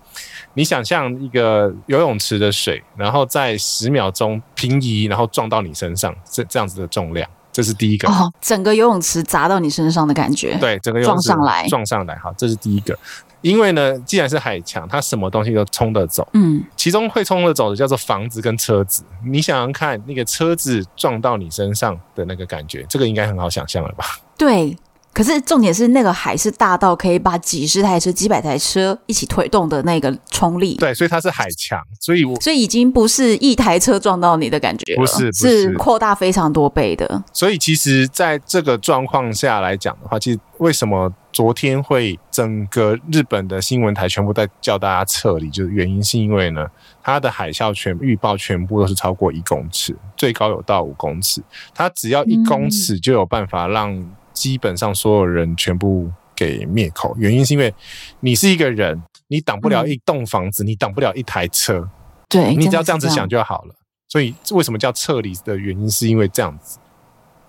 [0.55, 8.09] 你想象一个游泳池的水，然后在十秒钟平移，然后撞到你身上，这这样子的重量，这是第一个。
[8.09, 10.59] 哦，整个游泳池砸到你身上的感觉。
[10.59, 12.17] 对，整个游泳池撞上来，撞上来。
[12.17, 12.99] 好，这是第一个。
[13.43, 16.27] 因为呢，既然是海墙，它什么东西都冲得走。
[16.33, 19.05] 嗯，其中会冲得走的叫做房子跟车子。
[19.25, 24.05] 你想想看，那个车子撞到你身上的那个感觉，这个应该很好想象了吧？
[24.37, 24.77] 对。
[25.15, 30.75] 可是重点是，那个海是大到可以把几十台车、几百台车一起推动的那个冲力。
[30.75, 37.23] 对，所以它是海墙，所以我所以已经不是一台车撞到你的感觉了，不是，不是，是扩大非常多倍的。
[37.33, 46.67] 所以其实在这个状况下来讲的话，其实为什么昨天会整个日本的新闻台全部在叫大家撤离，就是原因是因为呢，
[47.01, 51.41] 它的海啸全预报全部都是超过一公尺，最高有到五公尺，
[51.73, 54.05] 它只要一公尺就有办法让。
[54.35, 57.73] 基本上所有人全部给灭口，原因是因为
[58.21, 61.89] 你是一个人，你挡不了一栋房子，嗯、你挡不了一台车，
[62.29, 63.75] 对，你只要这样子想就好了。
[64.09, 66.79] 所以为什么叫撤离的原因，是因为这样子。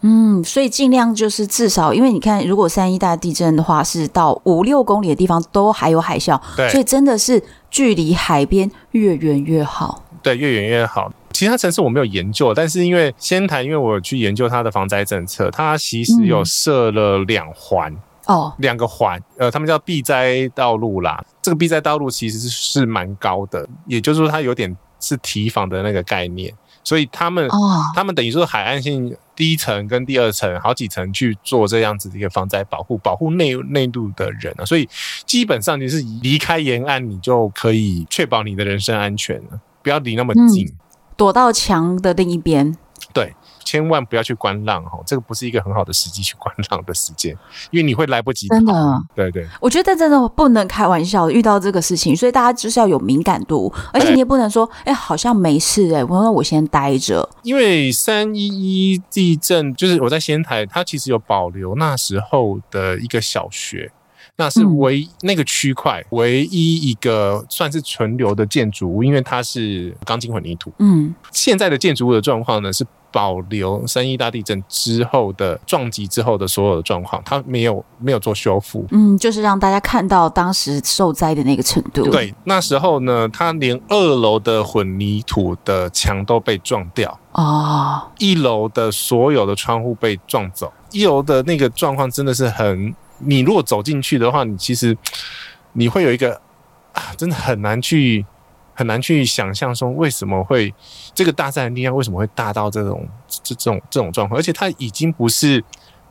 [0.01, 10.03] 嗯，所以尽量就是至少，因为你看，如果三一大地震的话，是到五六公里的地方都还有海啸，对，所以真的是距离海边越远越好。
[10.21, 11.11] 对，越远越好。
[11.35, 17.93] 其他城市我没有研究，但是因为仙台，因为我去研究它的防灾政策，它其实有设了两环
[18.27, 21.21] 哦，两个环，呃，他们叫避灾道路啦。
[21.41, 26.53] 这个避灾道路其实是是蛮高的，也就是说它有点是提防的那个概念，
[26.85, 34.87] 所以他们哦，他们等于说海岸线第一层跟第二层好几层去做这样子的一个防灾保护，保护内内陆的人啊，所以
[35.25, 40.65] 基本上你是离开沿岸，你就可以确保你的人身安全了，不要离那么近。
[40.65, 40.75] 嗯
[41.17, 42.75] 躲到墙的另一边，
[43.13, 47.35] 对，千万不要去观浪哈，这个不是一个很好的时机去观浪的时间，
[47.71, 48.47] 因为你会来不及。
[48.49, 57.27] 真的，对对，我觉得真的不能开玩笑，遇到这个事情，所以大家就是要有敏感度，而且你也不能说，哎、好像没事哎、欸，我说我先待着。
[57.43, 58.45] 因为三一
[58.93, 63.91] 一地震，就是我在仙台，它其实有保留那时候的一个小学。
[64.37, 70.73] 那是唯一那个区块唯一一个算是存留的建筑物，因为它是钢筋混凝土。
[70.79, 78.85] 嗯，现在的建筑物的状况呢，是保留三一大地震之后的撞击之后的所有的状况，它没有没有做修复。
[78.91, 82.03] 嗯，就是让大家看到当时受灾的那个程度。
[82.11, 92.93] 对，那时候呢，它连二楼的混凝土的墙都被撞掉哦，一楼的所有的窗户被撞走，一楼的那个状况真的是很。
[93.19, 94.97] 你如果走进去的话，你其实
[95.73, 96.41] 你会有一个
[96.93, 98.25] 啊，真的很难去
[98.73, 100.73] 很难去想象说为什么会
[101.13, 105.63] 这个大自然力量为什么会大到这种这这种这种状况，而且它已经不是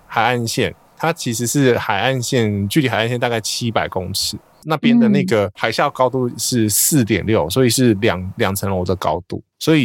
[0.06, 9.84] 海岸线，它其实是海岸线距离海岸线大概七百公尺，那边的那个海啸高度是四点六，所以是两两层楼的高度，所以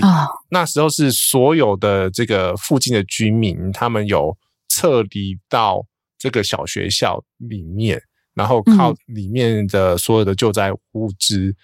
[0.49, 4.37] 那时候是所有的这个附近的居民他们有
[4.69, 5.85] 撤离到。
[6.19, 7.99] 这个小学校里面，
[8.35, 11.55] 然后靠里面的所有的救灾物资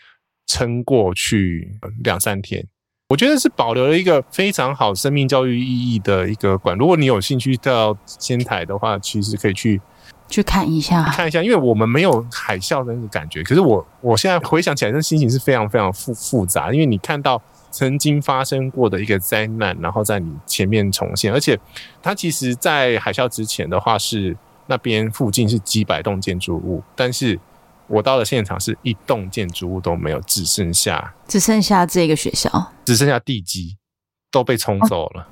[0.48, 2.66] 撑过去两三天，
[3.10, 6.78] 我觉得是保留了一个非常好生命教育意义的一个馆。
[6.78, 9.82] 如果你有兴趣到仙台的话，其实可以去
[10.30, 13.44] 去看一下，看一下，因为我们没有海啸的那个感觉。
[13.44, 17.42] 可是我我现在回想起来，那心情是非常非常复复杂，因为你看到。
[17.72, 21.60] 曾经发生过的一个灾难，然后在你前面重现，而且
[22.02, 24.34] 它其实，在海啸之前的话，是
[24.68, 27.40] 那边附近是几百栋建筑物，但是
[27.88, 33.78] 我到了现场，是一栋建筑物都没有，只剩下只剩下这个学校，只剩下地基
[34.32, 35.26] 都被冲走了，哦，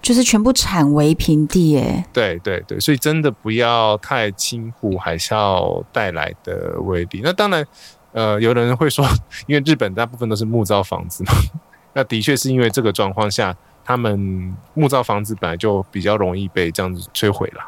[0.00, 2.04] 就是全部铲为平地，耶。
[2.12, 7.20] 对对对，所以真的不要太轻忽海啸带来的威力。
[7.22, 7.66] 那当然。
[8.12, 9.04] 呃，有的人会说，
[9.46, 11.32] 因为日本大部分都是木造房子嘛，
[11.92, 17.60] 那的确是因为这个状况下，他们木造房子本来就比较容易被这样子摧毁了。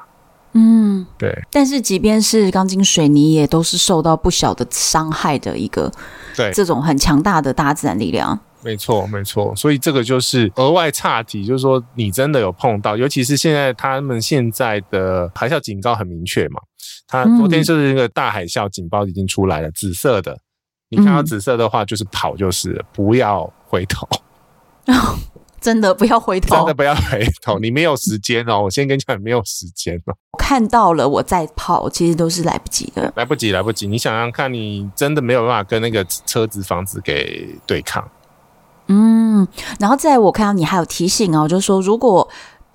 [0.52, 1.36] 嗯，对。
[1.50, 5.92] 但是即便是钢筋水泥，也都是受到不小的伤害的一个，
[6.36, 8.38] 对，这种很强大的大自然力量。
[8.62, 9.54] 没错，没错。
[9.54, 16.60] 所以这个就是额外差题，就是说你真的有碰到，尤其是现在他们现在的海啸警告很明确嘛。
[17.06, 20.36] 他昨天就是那个大海啸警报已经出来了，紫色的。
[20.90, 24.08] 你看到紫色的话，就是跑就是了，不要回头。
[25.68, 28.62] 真的不要回头，真的不要回头，你没有时间哦。
[28.62, 30.16] 我先跟你讲，没有时间哦。
[30.32, 33.12] 我看到了，我再跑，其实都是来不及的。
[33.16, 33.86] 来不及，来不及。
[33.86, 38.02] 你想想看，你真的没有办法跟那个车子、房子给对抗。
[38.86, 39.46] 嗯，
[39.78, 42.26] 然后在我看到你还有提醒哦，就是说如果。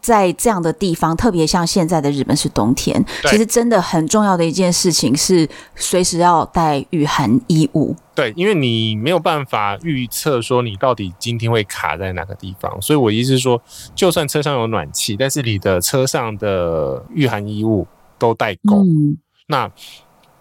[0.04, 7.96] 在这样的地方，特别像现在的日本是冬天，其实真的很重要的一件事情是随时要带御寒衣物。
[8.14, 13.60] 对，因为你没有办法预测说你到底今天会卡在哪个地方，所以我意思是说，
[13.96, 17.88] 就算车上有暖气，但是你的车上的御寒衣物
[18.20, 19.72] 都带够，嗯，那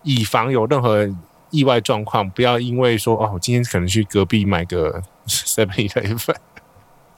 [0.03, 1.09] 以防有任何
[1.51, 6.35] 意外状况，不要因为说哦，我今天可能去隔壁买个 Seven Eleven。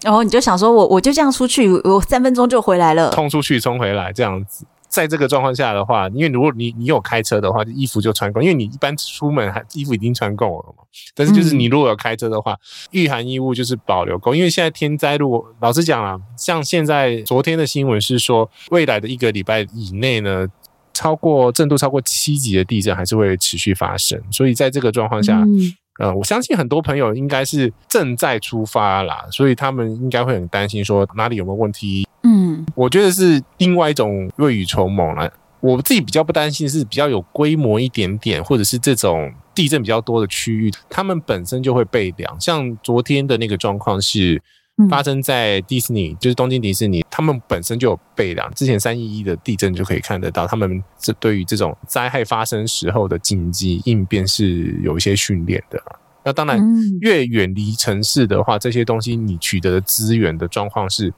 [0.04, 4.66] 然后你就想说我，我我就这样出去，我三分钟就回来了，冲出去，冲回来，这样子。
[4.86, 10.84] 在这个状况下的话，因为如果你你有开车的话，衣服就穿够，因为你一般出门还衣服已经穿够了嘛。
[11.16, 12.56] 但是就是你如果有开车的话，
[12.92, 20.46] 御寒衣物就是保留够，因为现在天灾，如果老实讲啊，像现在昨天的新闻是说，未来的一个礼拜以内呢，
[20.92, 25.38] 超过震度超过七级的地震还是会持续发生，所以在这个状况下。
[25.38, 32.06] 嗯呃，我相信很多朋友应该是正在出发啦，所以他们应该会很担心说哪里有没有问题。
[32.22, 35.32] 嗯，我觉得是另外一种未雨绸缪了。
[35.60, 42.40] 我自己比较不担心是比较有规模一点点，或者是这种地震比较多的区域，他们本身就会备粮。
[42.40, 44.42] 像昨天的那个状况是。
[44.90, 48.52] 发生在迪士尼，就是东京迪士尼，他们本身就有备粮。
[48.54, 55.80] 之前三一一的地震就可以看得到，他们这对于这种灾害发生时候的紧急应变是有一些训练的。
[56.24, 56.60] 那当然，
[57.00, 61.12] 越远离城市的话，这些东西你取得的资源的状况是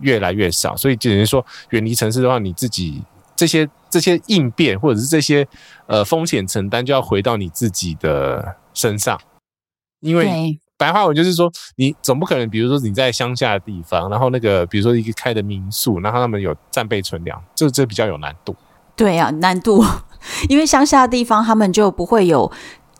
[0.00, 0.74] 越来越少。
[0.74, 3.02] 所以，只能说远离城市的话，你自己
[3.36, 5.46] 这些这些应变或者是这些
[5.86, 9.20] 呃风险承担，就要回到你自己的身上，
[10.00, 10.58] 因为。
[10.82, 18.56] 白话文就是说，你总不可能，比如说你在乡下的地方，然后那个，比如说一个开的民宿，然后他们有战备存粮，这这比较有难度。
[18.96, 19.84] 对啊，难度，
[20.50, 22.50] 因为乡下的地方他们就不会有。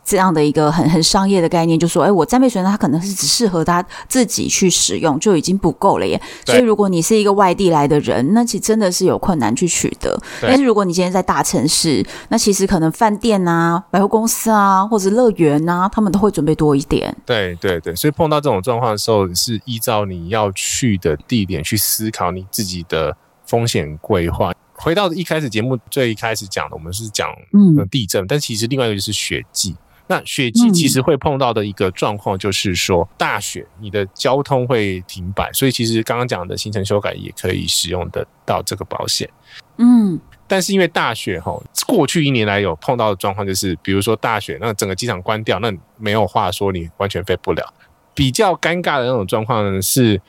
[0.03, 6.21] 这样的一个很很商业的概念，就说，哎，我战备存它可能是只适合他自己去使用，就已经不够了耶。
[6.45, 10.19] 所以，如果你是一个外地来的人，那其实真的是有困难去取得。
[10.41, 17.15] 但是，如果你今天在大城市，那其实可能饭店啊、百货公司啊，或者乐园啊，他们都会准备多一点。
[17.25, 24.51] 对对对，所以碰到这种状况的时候，是依照你要去的地点去思考你自己的风险规划。
[24.75, 29.75] 回到一开始节目最一开始讲的，我们是讲嗯地震，嗯，但其实另外一个就是雪季。
[30.07, 39.29] 那雪季其实会碰到的一个状况就是说，大雪你的交通会停摆，所以其实刚刚讲的行程修改也可以使用得到这个保险。
[39.77, 47.73] 嗯，但是因为大雪哈，过去一年来有碰到的状况就是，比如说大雪，那整个机场关掉，那没有话说，你完全飞不了。
[48.13, 50.21] 比较尴尬的那种状况呢，是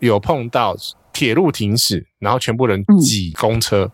[0.00, 0.76] 有碰到
[1.12, 3.90] 铁路停驶，然后全部人挤公车，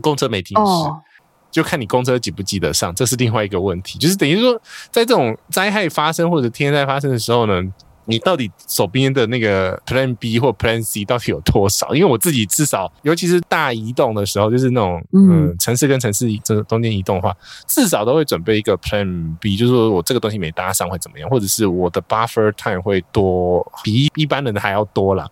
[0.00, 1.09] 公车没停驶。
[1.50, 3.98] 就看你公车挤不挤得上，这是另外一个问题。
[3.98, 4.54] 就是等于说，
[4.90, 7.62] 在这种灾害发生或者天灾发生的时候呢，
[8.06, 11.94] 你到底手边的那个 Plan B 或 Plan C 到底有多少？
[11.94, 17.36] 因为我自己至少，尤其是大移动的时候，就是那种嗯、呃，城市跟城市这中间移动的话，
[17.66, 25.28] 至少都会准备一个 Plan B，就是说我这个东西没搭上会怎么样，或者是我的 Buffer Time 会多，比一般人的还要多啦。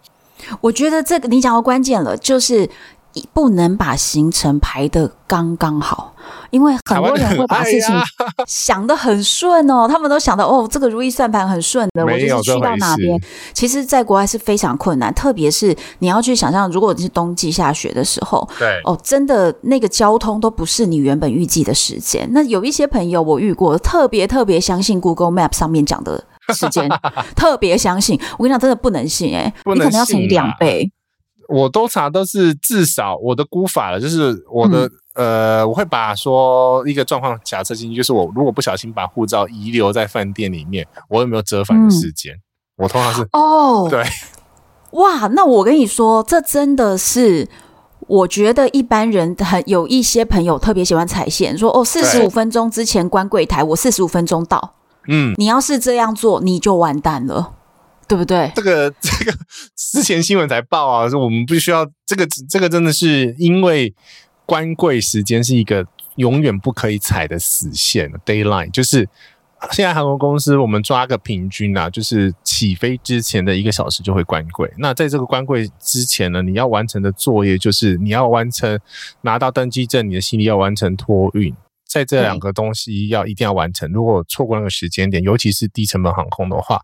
[0.60, 2.68] 我觉得这个你讲到关键了，就是。
[3.32, 6.14] 不能把行程排得刚刚好，
[6.50, 7.94] 因为很多人会把事情
[8.46, 13.20] 想得很顺哦，他们都想到哦，这个如意算盘很顺的，我就是去到哪边。
[13.52, 22.28] 其实，在国外是非常困难，特别是你要去想象，如果你是冬季下雪的时候，对哦，真的那个交通都不是你原本预计的时间。
[22.32, 26.22] 那有一些朋友我遇过，特别特别相信 Google Map 上面讲的
[26.54, 26.88] 时间，
[27.34, 28.20] 特别相信。
[28.38, 30.90] 我跟你讲，真的不能信哎，你可能要乘两倍。
[31.48, 42.84] 我都查都是至少我的估法了，就是我的、嗯、呃，我会把说一个状况假设进去，就是我如果不小心把护照遗留在饭店里面，我有没有折返的时间、嗯？
[42.84, 44.04] 我通常是哦，对，
[44.90, 47.48] 哇，那我跟你说，这真的是
[48.06, 54.74] 我觉得一般人很有一些朋友特别喜欢踩线，说哦，四十五分钟之前关柜台，我四十五分钟到，
[55.08, 57.54] 嗯，你要是这样做，你就完蛋了。
[58.08, 58.50] 对不对？
[58.54, 59.38] 这个 这个
[59.76, 63.94] 之前新闻才报啊，说我们不需要这个这个真的是因为
[64.46, 65.86] 关柜时间是一个
[66.16, 69.06] 永远不可以踩的死线，deadline 就是
[69.72, 74.72] 现在航空公司我们抓个平均啊，就是起飞之前的一个小时就会关柜。
[74.78, 78.80] 那在这个关柜之前呢，你要完成的作业就是你要完成
[79.20, 81.54] 拿到登机证，你的行李要完成托运，
[81.86, 83.92] 在这两个东西要一定要完成。
[83.92, 86.80] 如果错过那个时间点，尤其是低成本航空的话。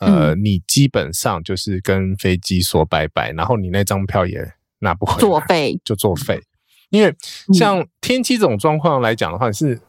[0.00, 6.42] 呃，嗯、你基本上就是跟飞机说拜拜，然后你那张票也拿不回来，作废就作废。
[6.90, 7.14] 因为
[7.54, 9.80] 像天气这种状况来讲的话，是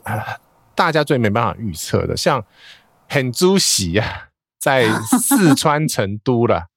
[0.76, 2.16] 大家最没办法预测的。
[2.16, 2.46] 像
[3.10, 4.88] 很猪喜啊，在
[5.20, 6.68] 四 川成都了，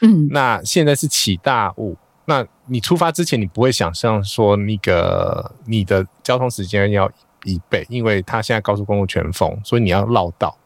[0.00, 1.96] 嗯，那现在是起大雾。
[2.24, 7.10] 那你出发之前，你不会想象说那个你的交通时间要
[7.44, 10.56] 一倍，因为它现在高速公路全封，所以你要绕道。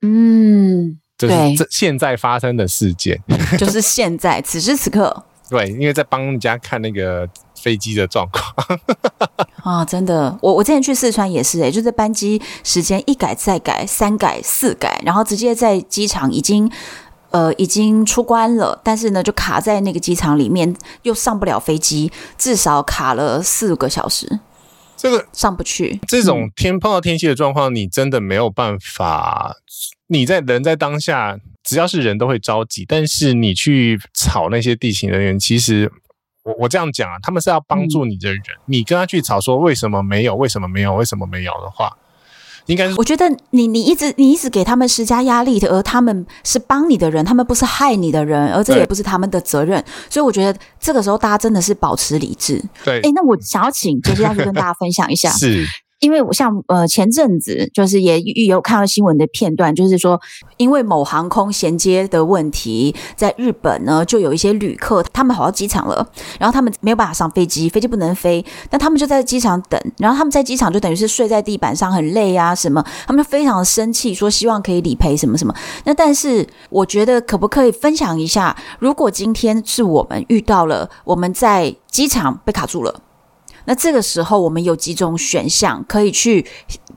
[0.00, 0.63] 嗯，
[1.28, 3.20] 这是这现在发生的事件，
[3.58, 5.24] 就是现在此时此刻。
[5.48, 8.80] 对，因为在帮人家看那个飞机的状况。
[9.62, 16.70] 啊，真的，我我之前去四川也是、欸，哎，就是班机时间一改再改，三改四改，然后直接在机场已经。
[17.30, 20.72] 呃，已经出关了，但是呢，就卡在那个机场里面，
[21.02, 24.38] 又上不了飞机，至少卡了四个小时。
[24.96, 26.00] 这个上不去。
[26.06, 29.56] 这种天碰到天气的状况，你真的没有办法。
[30.06, 35.90] 你在人在当下，只要是人都会着急，但是你去吵那些地勤人员，其实
[36.44, 41.96] 我我这样讲啊，他们是要帮助你的人，嗯、你跟他去吵说为什么没有，为什么没有，为什么没有的话。
[42.66, 52.62] 应该是，我觉得你你一直你一直给他们施加压力的，而他们是帮你的人，他们不是害你的人，而这也不是他们的责任，所以我觉得这个时候大家真的是保持理智。
[52.84, 55.30] 对，哎，那我想要请杰西大叔跟大家分享一下。
[55.36, 55.64] 是。
[56.04, 60.20] 因为我像呃前阵子就是也有看到新闻的片段，就是说
[60.58, 66.06] 因为某航空衔接的问题，在日本呢就有一些旅客他们跑到机场了，
[66.38, 75.54] 然后他们没有办法上飞机，飞机不能飞，但他们就在机场等，然后他们在机场就等于是睡在地板上很累啊什么，他们就非常生气，说希望可以理赔什么什么。
[75.84, 83.00] 那但是我觉得可不可以分享一下，如果今天是我们遇到了我们在机场被卡住了。
[83.66, 86.46] 那这个时候，我们有几种选项可以去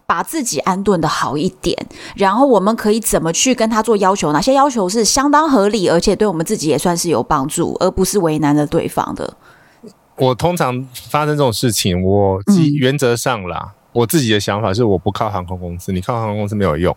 [0.05, 1.77] 把自己安顿的好一点，
[2.15, 4.31] 然后我们可以怎么去跟他做要求？
[4.31, 9.33] 哪些要求是相当合理，而且对我们自己也算是有帮助，而不是为难了对方的？
[10.17, 12.41] 我通常发生这种事情，我
[12.79, 16.95] 原则上啦，嗯、我自己的想法是，我不靠航空公司，你靠航空公司没有用。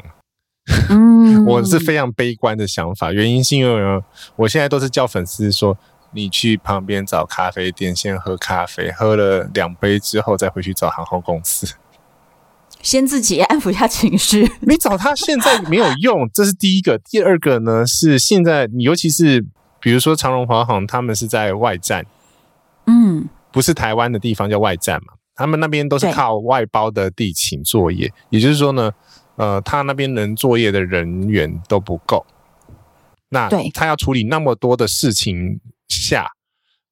[0.88, 4.02] 嗯， 我是非常悲观的想法，原因是因为，
[4.36, 5.76] 我现在都是叫粉丝说。
[6.12, 11.76] 你去旁边找咖啡店，先喝咖啡，喝了两杯之后，再回去找航空公司，
[12.82, 14.50] 先自己安抚一下情绪。
[14.62, 16.98] 你找他现在没有用，这是第一个。
[16.98, 19.46] 第二个呢，是现在你尤其是
[19.80, 22.04] 比如说长荣、华航，他们是在外站，
[22.86, 28.90] 嗯，不是台湾的地方叫外站嘛，他们那边都是靠外包的地勤作业，也就是说呢，
[29.36, 32.26] 呃，他那边能作业的人员都不够，
[33.28, 35.60] 那他要处理那么多的事情。
[35.90, 36.26] 下，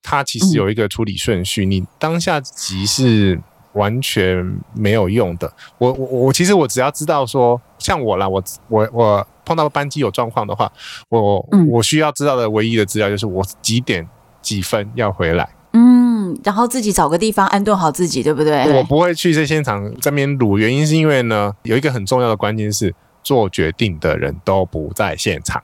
[0.02, 3.40] 它其实有一个处理顺序，嗯、你当下急是
[3.72, 5.50] 完全没有用的。
[5.78, 10.70] 我我我，其实我只要知道说，像我啦，我我我碰到班机有状况的话，
[11.08, 14.06] 我、嗯、我需要知道的唯一的资料就是我几点
[14.42, 15.48] 几分要回来。
[15.72, 18.72] 嗯，然后自己找个地方安顿好自己，对不对？
[18.72, 25.62] 我不会去这现场这边录，原因是因为呢，有一个很重要的关键是做决定的人都不在现场。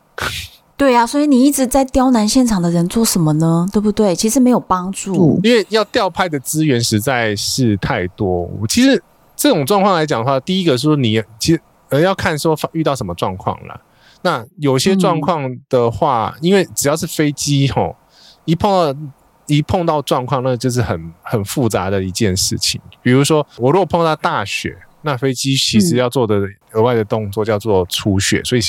[0.77, 3.65] 对呀、啊，所以你一直在刁难现场的人做什么呢？
[3.73, 4.15] 对不对？
[4.15, 8.51] 其实没有帮助，因为要调派的资源实在是太多。
[8.69, 9.01] 其实
[9.37, 11.61] 这种状况来讲的话，第一个是说你其实
[11.91, 13.81] 呃要看说遇到什么状况了。
[14.23, 17.95] 那有些状况的话，嗯、因为只要是飞机吼，
[18.45, 19.01] 一碰到
[19.47, 22.81] 一碰到状况，那就是很很复杂的一件事情。
[23.01, 26.41] 比如说我如果碰到大雪，那飞机其实要做的
[26.73, 28.61] 额外的动作叫做除雪，所以。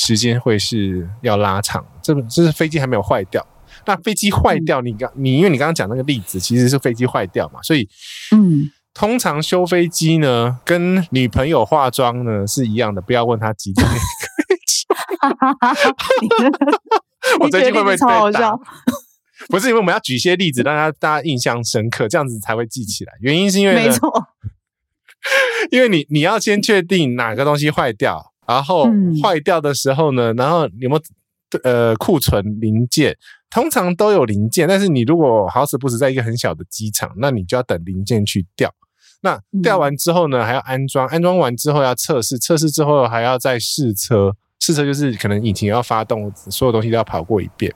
[0.00, 3.46] 时间会是要拉长，这这是飞机还没有坏掉。
[3.84, 7.86] 那飞机坏掉，你刚你因为你刚刚讲那个例子，其实是飞机坏掉嘛，所以
[8.32, 13.86] 嗯，通常修飞机呢，跟女朋友化妆呢是一样的，不要问她几点。
[17.40, 18.58] 我最近会不会超好笑？
[19.48, 23.12] 不是因为我们要举一些例子，让大家大家印象深刻，这样子才会记起来。
[23.20, 24.10] 原因是因为没错，
[25.70, 28.29] 因为你你要先确定哪个东西坏掉。
[28.50, 28.84] 然后
[29.22, 31.00] 坏掉的时候呢，嗯、然后有没有
[31.62, 33.16] 呃库存零件？
[33.48, 38.72] 通常都有零件，但是你如果好死不死在一个很小的机场，那你就要等零件去掉。
[39.22, 44.34] 那掉完之后呢，还要安装，安装完之后要测试，测试之后还要再试车。
[44.60, 47.72] 试车就是可能引擎要发动，所有东西都要跑过一遍。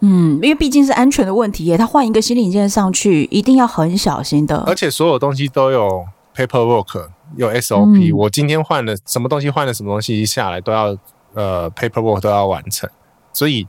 [0.00, 4.58] 嗯，因为毕竟是安全的问题耶，他换一个新零件上去，一定要很小心的。
[4.66, 6.04] 而且所有东西都有
[6.36, 7.08] paperwork。
[7.36, 10.96] 有 SOP，、嗯、我今天换了什么东西，换了什么东西下来都要
[11.34, 12.88] 呃 paperwork 都要完成，
[13.32, 13.66] 所以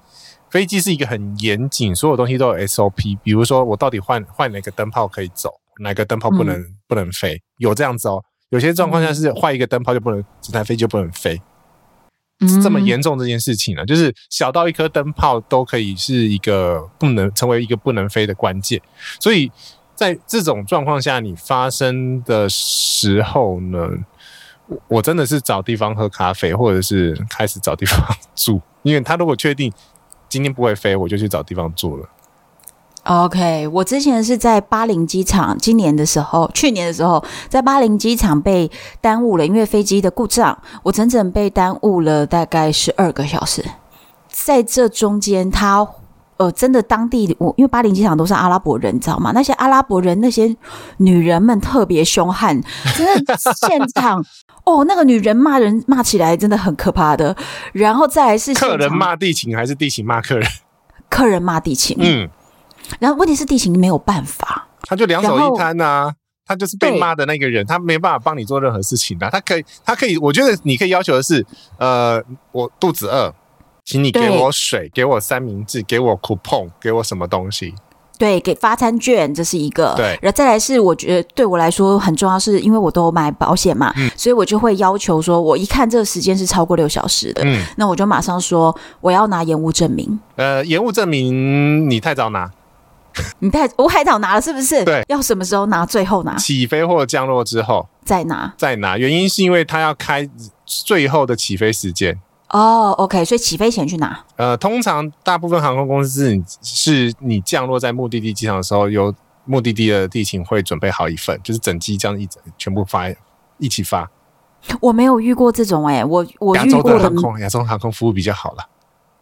[0.50, 3.18] 飞机是一个很严谨，所有东西都有 SOP。
[3.24, 5.50] 比如说我到底换换哪个灯泡可以走，
[5.80, 8.24] 哪个灯泡不能、嗯、不能飞，有这样子哦。
[8.50, 11.42] 有些状况下是换一个灯泡就不能，这台飞机就不能飞。
[12.62, 13.86] 这么严重这件事情呢？
[13.86, 18.80] 就是小到一颗灯泡都可以是一个不能成为一个不能飞的关键。
[19.22, 19.50] 所以
[19.96, 23.90] 在这种状况下，你发生的时候呢，
[24.88, 28.00] 我真的是找地方喝咖啡，或者是开始找地方
[28.36, 28.62] 住。
[28.84, 29.72] 因为他如果确定
[30.28, 32.10] 今天不会飞，我就去找地方住了。
[33.04, 38.70] OK，我之前是在巴林机场，今年的时候，去年的时候，在巴林机场被
[39.00, 43.64] 耽误了，因为飞机的故障，我整整被耽误了大概十二个小时。
[44.28, 45.88] 在这中间，他
[46.38, 49.32] 呃，真的当地我因为巴林机场都是阿拉伯人，你知道吗？
[49.34, 50.56] 那些阿拉伯人那些
[50.98, 52.62] 女人们特别凶悍，
[52.98, 54.24] 真的现场
[54.66, 57.36] 哦，那个女人骂人骂起来真的很可怕的。
[57.72, 60.50] 然后再来是客人骂地勤还是地勤骂客人？
[61.10, 62.30] 客人骂地勤，嗯。
[63.00, 66.14] 然后问题是地勤没有办法，他就两手一摊呐、啊，
[66.46, 69.30] 他就是被骂的那个人，他没办法帮你做任何事情的、啊。
[69.32, 71.44] 他可以，他可以，我觉得你可以要求的是，
[71.78, 72.22] 呃，
[72.52, 73.34] 我肚子饿，
[73.86, 77.74] 请你给我水，给我三明治，给我 coupon，给我什么东西。
[78.18, 79.94] 对，给发餐券，这是一个。
[79.96, 90.20] 对，然后再来是，我觉得对我来说很重要，是因为我都有买保险嘛，嗯，所以我就会要求说，我一看这个时间是超过六小时的，嗯，那我就马上说我要拿延误证明。
[90.38, 92.50] 呃，延误证明你太早拿。
[93.40, 94.84] 你太我海岛拿了是不是？
[94.84, 95.86] 对，要什么时候拿？
[95.86, 96.36] 最后拿？
[96.36, 98.52] 起飞或降落之后再拿？
[98.58, 98.98] 再拿？
[98.98, 100.28] 原因是因为他要开
[100.66, 102.20] 最后的起飞时间。
[102.58, 104.18] 哦，OK，所以起飞前去拿。
[104.38, 106.30] 呃，通常大部分航空公司
[106.62, 113.10] 是，是你降落在目的地机场的时候，由目的地的地勤会准备好一份，就是整机这样一整全部发
[113.58, 114.10] 一起发。
[114.80, 118.64] 我没有遇过这种哎、欸，我我遇过的亚洲的航空，亚洲航空服务比较好了。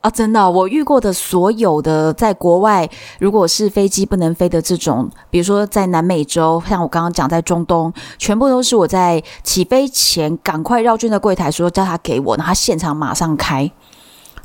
[0.03, 2.89] 啊，真的、哦，我遇过的所有的在国外，
[3.19, 13.71] 如果是飞机不能飞的这种，比如说在南美洲，像我刚刚讲在中东，全部都是我在起飞前赶快绕圈的柜台说叫他给我，然后他现场马上开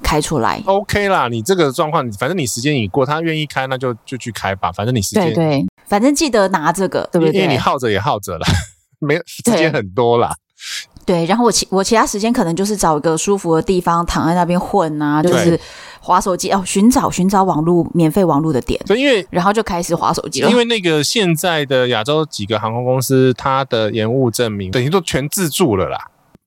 [0.00, 0.62] 开出来。
[0.64, 4.70] OK 啦，你这个状况，反正你时间已过，他愿意开，那就就去开吧。
[4.70, 7.34] 反正你时间对对，反正记得拿这个，对不对？
[7.34, 8.46] 因为你耗着也耗着了，
[9.00, 10.36] 没时间很多啦。
[11.08, 15.58] 对，然后我其我其他时间可能就是找一个舒服的地方躺在那边混啊，就是
[16.02, 18.78] 划手机哦，寻找寻找网络免费网络的点。
[18.84, 20.50] 对，因为然后就开始划手机了。
[20.50, 25.98] 因为那个现在的亚洲几个航空公司，它的延误证明等于都全自助了啦，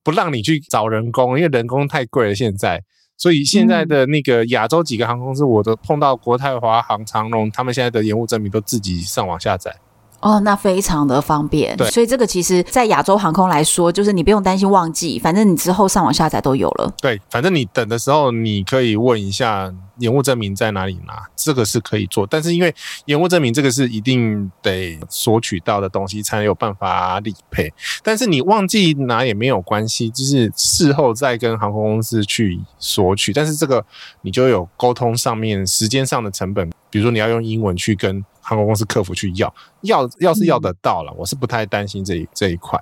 [0.03, 2.35] 不让你去找人工，因为人工太贵了。
[2.35, 2.83] 现在，
[3.17, 9.75] 所以现在的那个亚洲几个航空公司，我都碰到国泰、华航、长荣，他们现在的延误证明都自己上网下载。
[10.21, 16.93] 哦，那非常的方便，对，所以这个其实，在亚洲航空来说，就是你不用担心忘记，反正你之后上网下载都有了。
[17.01, 22.27] 对，反正你等的时候，你可以问一下延误证明在哪里拿，这个是可以做。
[22.27, 22.73] 但是因为
[23.05, 27.73] 延误证明这个是一定得索取到的东西，才有办法理赔。
[28.03, 33.33] 但是你忘记拿也没有关系，就是事后再跟航空公司去索取。
[33.33, 33.83] 但是这个
[34.21, 38.23] 你就有沟通上面时间上的成本，比如说你要用英文去跟。
[38.41, 42.79] 航空公司客服去要，要要是要得到了，嗯，我是不太担心这一这一块。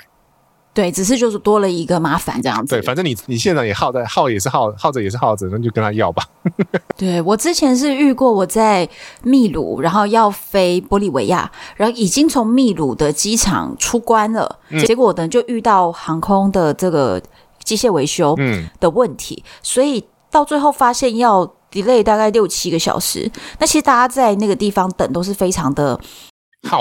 [0.72, 2.76] 对，只是就是多了一个麻烦这样子。
[2.76, 6.24] 对，反正你你现在也耗在耗也是耗耗着也是耗着，那就跟他要吧。
[6.96, 8.88] 对，我之前是遇过我在
[9.24, 17.22] 秘鲁，然后要飞玻利维亚，然后已经从秘鲁的机场出关了，嗯，结果呢就遇到航空的这个
[17.64, 18.38] 机械维修
[18.80, 21.52] 的问题，嗯，所以到最后发现要。
[21.72, 26.00] Delay 大概六七个小时，那其实大家在那个地方等都是非常的，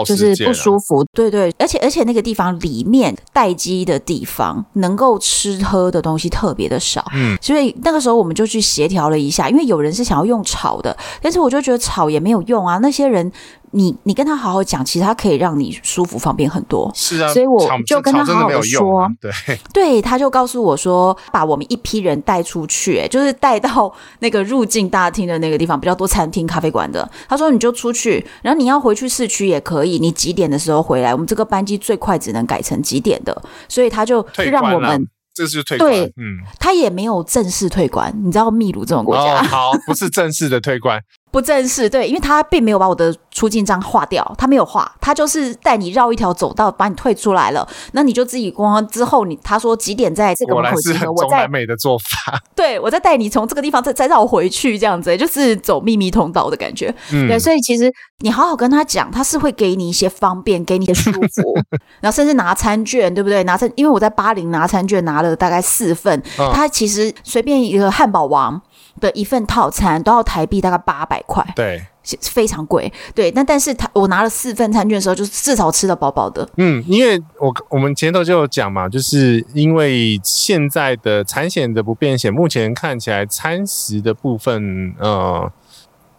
[0.05, 1.05] 就是不舒服。
[1.13, 7.05] 对对，而且而且那个地方里面待机的地方，能够吃喝的东西特别的少。
[7.15, 13.31] 嗯，所以那个时候我们就去协调了一下，因为有人是想要用炒的，但是我就觉得炒也没有用啊，那些人。
[13.73, 16.91] 你你跟他好好讲，其实他可以让你舒服方便很多。
[16.95, 19.01] 是啊，所以我就跟他好好说。
[19.01, 19.31] 啊、对
[19.73, 27.09] 对，他就告诉我说，把我们一批人带出去，就是带到那个入境大厅的那个地方，比较多餐厅、咖啡馆的。
[27.29, 31.13] 他说你就出去，然后你要回去市区也可以，你几点的时候回来？
[31.13, 35.09] 我们这个班机最快只能改成几点的，所以他就让我们。
[35.35, 41.01] 这是退关，对，嗯，他也没有正式退关，你知道秘鲁这种国家，哦，好，不是正式的退关。
[41.31, 47.69] 不正式，对，因为他并没有把我的出境章划掉，他没有划，他就是带你绕一条走道，把你退出来了。
[47.93, 56.95] 那你就自己光之后你，他说几点在这个门口集合，我在美的做法， 对，我再带你从这个地方再再绕回去，这样子就是走秘密通道的感觉。
[57.13, 61.55] 嗯，对，所以其实你好好跟他讲，他是会给你一些方便，给你一些舒服，
[62.01, 63.45] 然后甚至拿餐券，对不对？
[63.45, 68.61] 拿餐，因为我在巴林拿餐券拿了大概四份，嗯，他其实随便一个汉堡王。
[69.01, 71.85] 的一份套餐都要台币大概八百块，对，
[72.23, 72.93] 非常贵。
[73.15, 76.49] 对，那但是他我拿了四份餐券的时候，就是至少吃得饱饱的。
[76.57, 85.51] 嗯，因为我我们前头就有讲嘛，就是因为现在的产险的不便险，目前看起来餐食的部分，呃。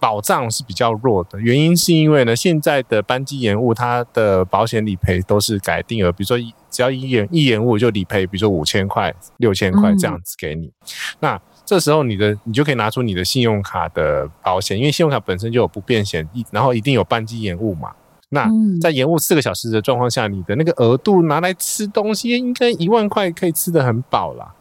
[0.01, 6.37] 保障是比较弱的，原因是因为呢，现在的班机延误，它的保险理赔都是改定额，比如说
[6.71, 10.67] 只要一延一延误就理赔，比如说五千块、六千块这样子给你。
[10.67, 10.73] 嗯、
[11.19, 17.91] 那这时候你的你就可以拿出你的信用卡的保险，因为信用卡本身就有不便险，一然后一定有班机延误嘛。
[18.29, 18.49] 那
[18.81, 24.51] 在延误四个小时的状况下，你的那个额度拿来吃东西，应该一万块可以吃的很饱啦。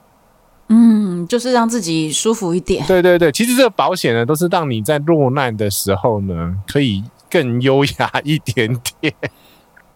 [0.69, 2.85] 嗯，就是让自己舒服一点。
[2.87, 9.15] 对对对，其实这个保险呢，都是让你在落难的时候呢，可以更优雅一点点。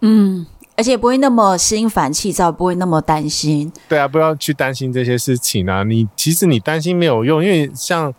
[0.01, 0.47] 嗯，
[0.77, 3.70] 而且不会那么心烦气躁，不会那么担心。
[3.89, 5.83] 对啊，不要去担心这些事情啊。
[5.83, 8.12] 你其实你担心没有用，因为像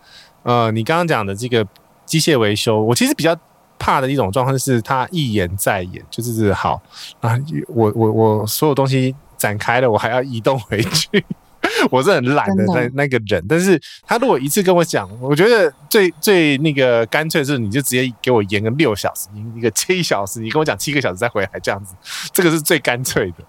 [0.43, 1.65] 呃，你刚刚讲的这个
[2.05, 3.35] 机械维修，我其实比较
[3.79, 6.81] 怕的一种状况是，他一延再延，就是好
[7.21, 7.37] 啊，
[7.67, 11.25] 我我我所有东西展开了，我还要移动回去。
[11.89, 21.95] 我是很懒的那那个人，但是他如果一次跟我讲，我觉得最最那个干脆是，你就直接给我延个六小时，一个七小时，你跟我讲七个小时再回来这样子，
[22.31, 23.43] 这个是最干脆的。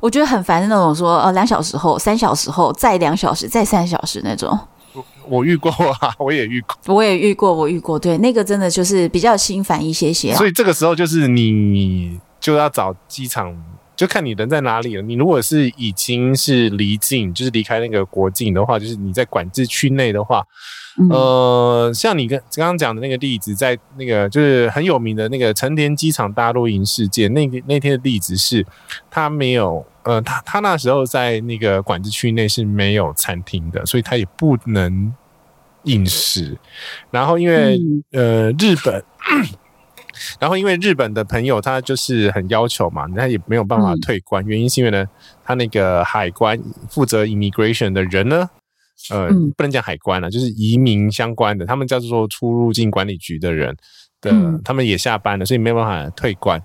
[0.00, 4.58] 我觉得很烦的那种说，说呃两小时后、三小时后、再两小时、再三小时那种。
[4.92, 10.34] 我我遇过啊，我也遇过，我也遇过，我遇过，对，那个真的就是比较心烦一些些。
[10.34, 13.56] 所以这个时候就是你就要找机场。
[13.96, 15.02] 就看你人在哪里了。
[15.02, 20.46] 你如果是已经是离境，就是离开那个国境的话，就是你在管制区内的话，
[20.98, 28.64] 嗯、呃，像你跟刚刚讲的那个例子，在那个就是很有名的那个成田机场大露营事件，那个那天的例子是，
[29.10, 35.12] 他没有，呃，他他那时候在那个管制区内是没有餐厅的，所以他也不能
[35.84, 36.56] 饮食。
[37.10, 37.78] 然后因为、
[38.12, 39.02] 嗯、呃日本。
[40.38, 44.44] 然后，因为日本的朋友他就是很要求嘛，他也没有办法退关。
[44.44, 45.06] 嗯、原因是因为呢，
[45.44, 46.60] 他那个海关
[46.90, 48.48] 负责 immigration 的人呢，
[49.10, 53.76] 呃，嗯、不能讲海关了，就是移民相关的，他们叫做出入境管理局的人
[54.20, 56.62] 的，嗯、他们也下班了，所以没有办法退关。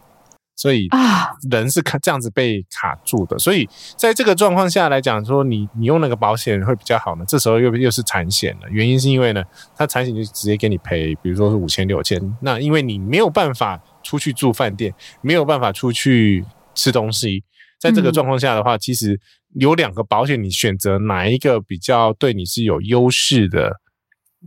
[0.62, 3.40] 所以啊，人是卡这样子被卡住的。
[3.40, 7.26] 所以在这个状况下来讲，说你你用那个保险会比较好呢。
[7.28, 9.44] 这时候又又是产险了，原因是因为呢，
[9.76, 12.22] 它产险就直接给你赔，比如说是五千六千。
[12.42, 16.46] 那因为你没有办法出去住饭店，没有办法出去
[16.76, 17.44] 吃东西，
[17.80, 19.20] 在这个状况下的话，其实
[19.56, 23.72] 有两个保险，你选择哪一个比较对你是有优势的，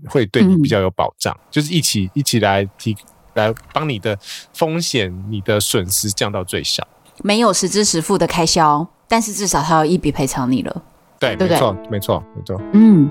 [0.07, 2.95] 会对你比较有保障，就是一起一起来提。
[3.35, 4.19] 来帮你的
[4.53, 6.87] 风险、你的损失降到最小，
[7.23, 10.83] 没有实支实付的开销，但是至少他有一笔赔偿你了。
[11.21, 12.61] 对，对对没错，没错，没错。
[12.73, 13.11] 嗯。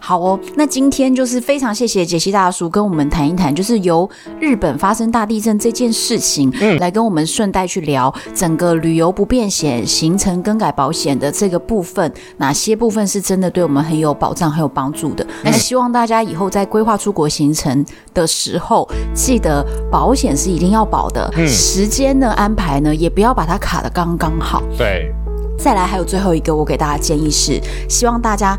[0.00, 4.08] 好哦，那今天就是非常谢谢杰西大叔跟我们谈一谈，就是由
[4.40, 15.26] 日本发生大地震这件事情，嗯，来跟我们顺带去聊整个旅游不便险、行程更改保险的这个部分，哪些部分是真的对我们很有保障、很有帮助的？
[15.42, 17.84] 那希望大家以后在规划出国行程
[18.14, 24.62] 的时候，记得保险是一定要保的，嗯，时间的安排呢，也不要把它卡的刚刚好。
[24.78, 25.12] 对，
[25.58, 28.56] 再来还有最后一个，我给大家建议是，希望大家。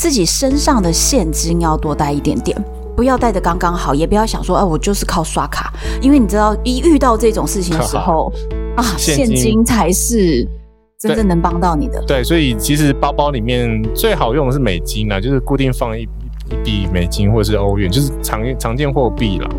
[0.00, 2.56] 自己身上的现金要多带一点点，
[2.96, 5.70] 不要带的刚刚好，也不要想说，哎、啊，我就是靠刷卡，
[6.00, 8.32] 因为你知道，一遇到这种事情的时候，
[8.78, 10.48] 啊，现金才是
[10.98, 12.02] 真正能帮到你的。
[12.06, 16.04] 对，所以其实包包里面最好用的是美金啊，就是固定放一
[16.48, 19.50] 一笔美金或者是欧元，就是常常见货币了。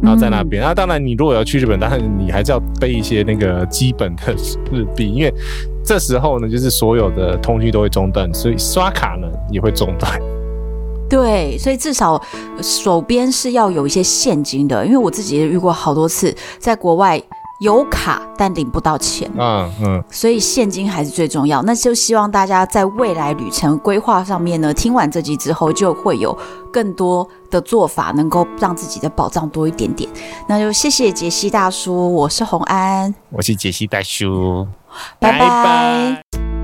[0.00, 4.32] 然后在那边，那、嗯啊、当然你如果要去日本，但是你还是要备一些那个基本的
[4.70, 5.34] 日币，因为。
[5.84, 10.10] 这时候呢，就是所有的通讯都会中断，所以刷卡呢也会中断。
[11.08, 12.18] 对，所以至少
[12.62, 17.22] 手边是要有一些现金的，因为我自己也遇过好多次，在国外
[17.60, 19.30] 有卡但领不到钱。
[19.36, 21.60] 嗯嗯，所以现金还是最重要。
[21.64, 26.36] 那就希望大家在未来旅程规划上面呢，听完这集之后，就会有
[26.72, 30.08] 更多的做法，能够让自己的保障多一点点。
[30.48, 34.66] 那就谢谢杰西大叔，我是洪安，我是杰西大叔。
[35.18, 36.61] 拜拜。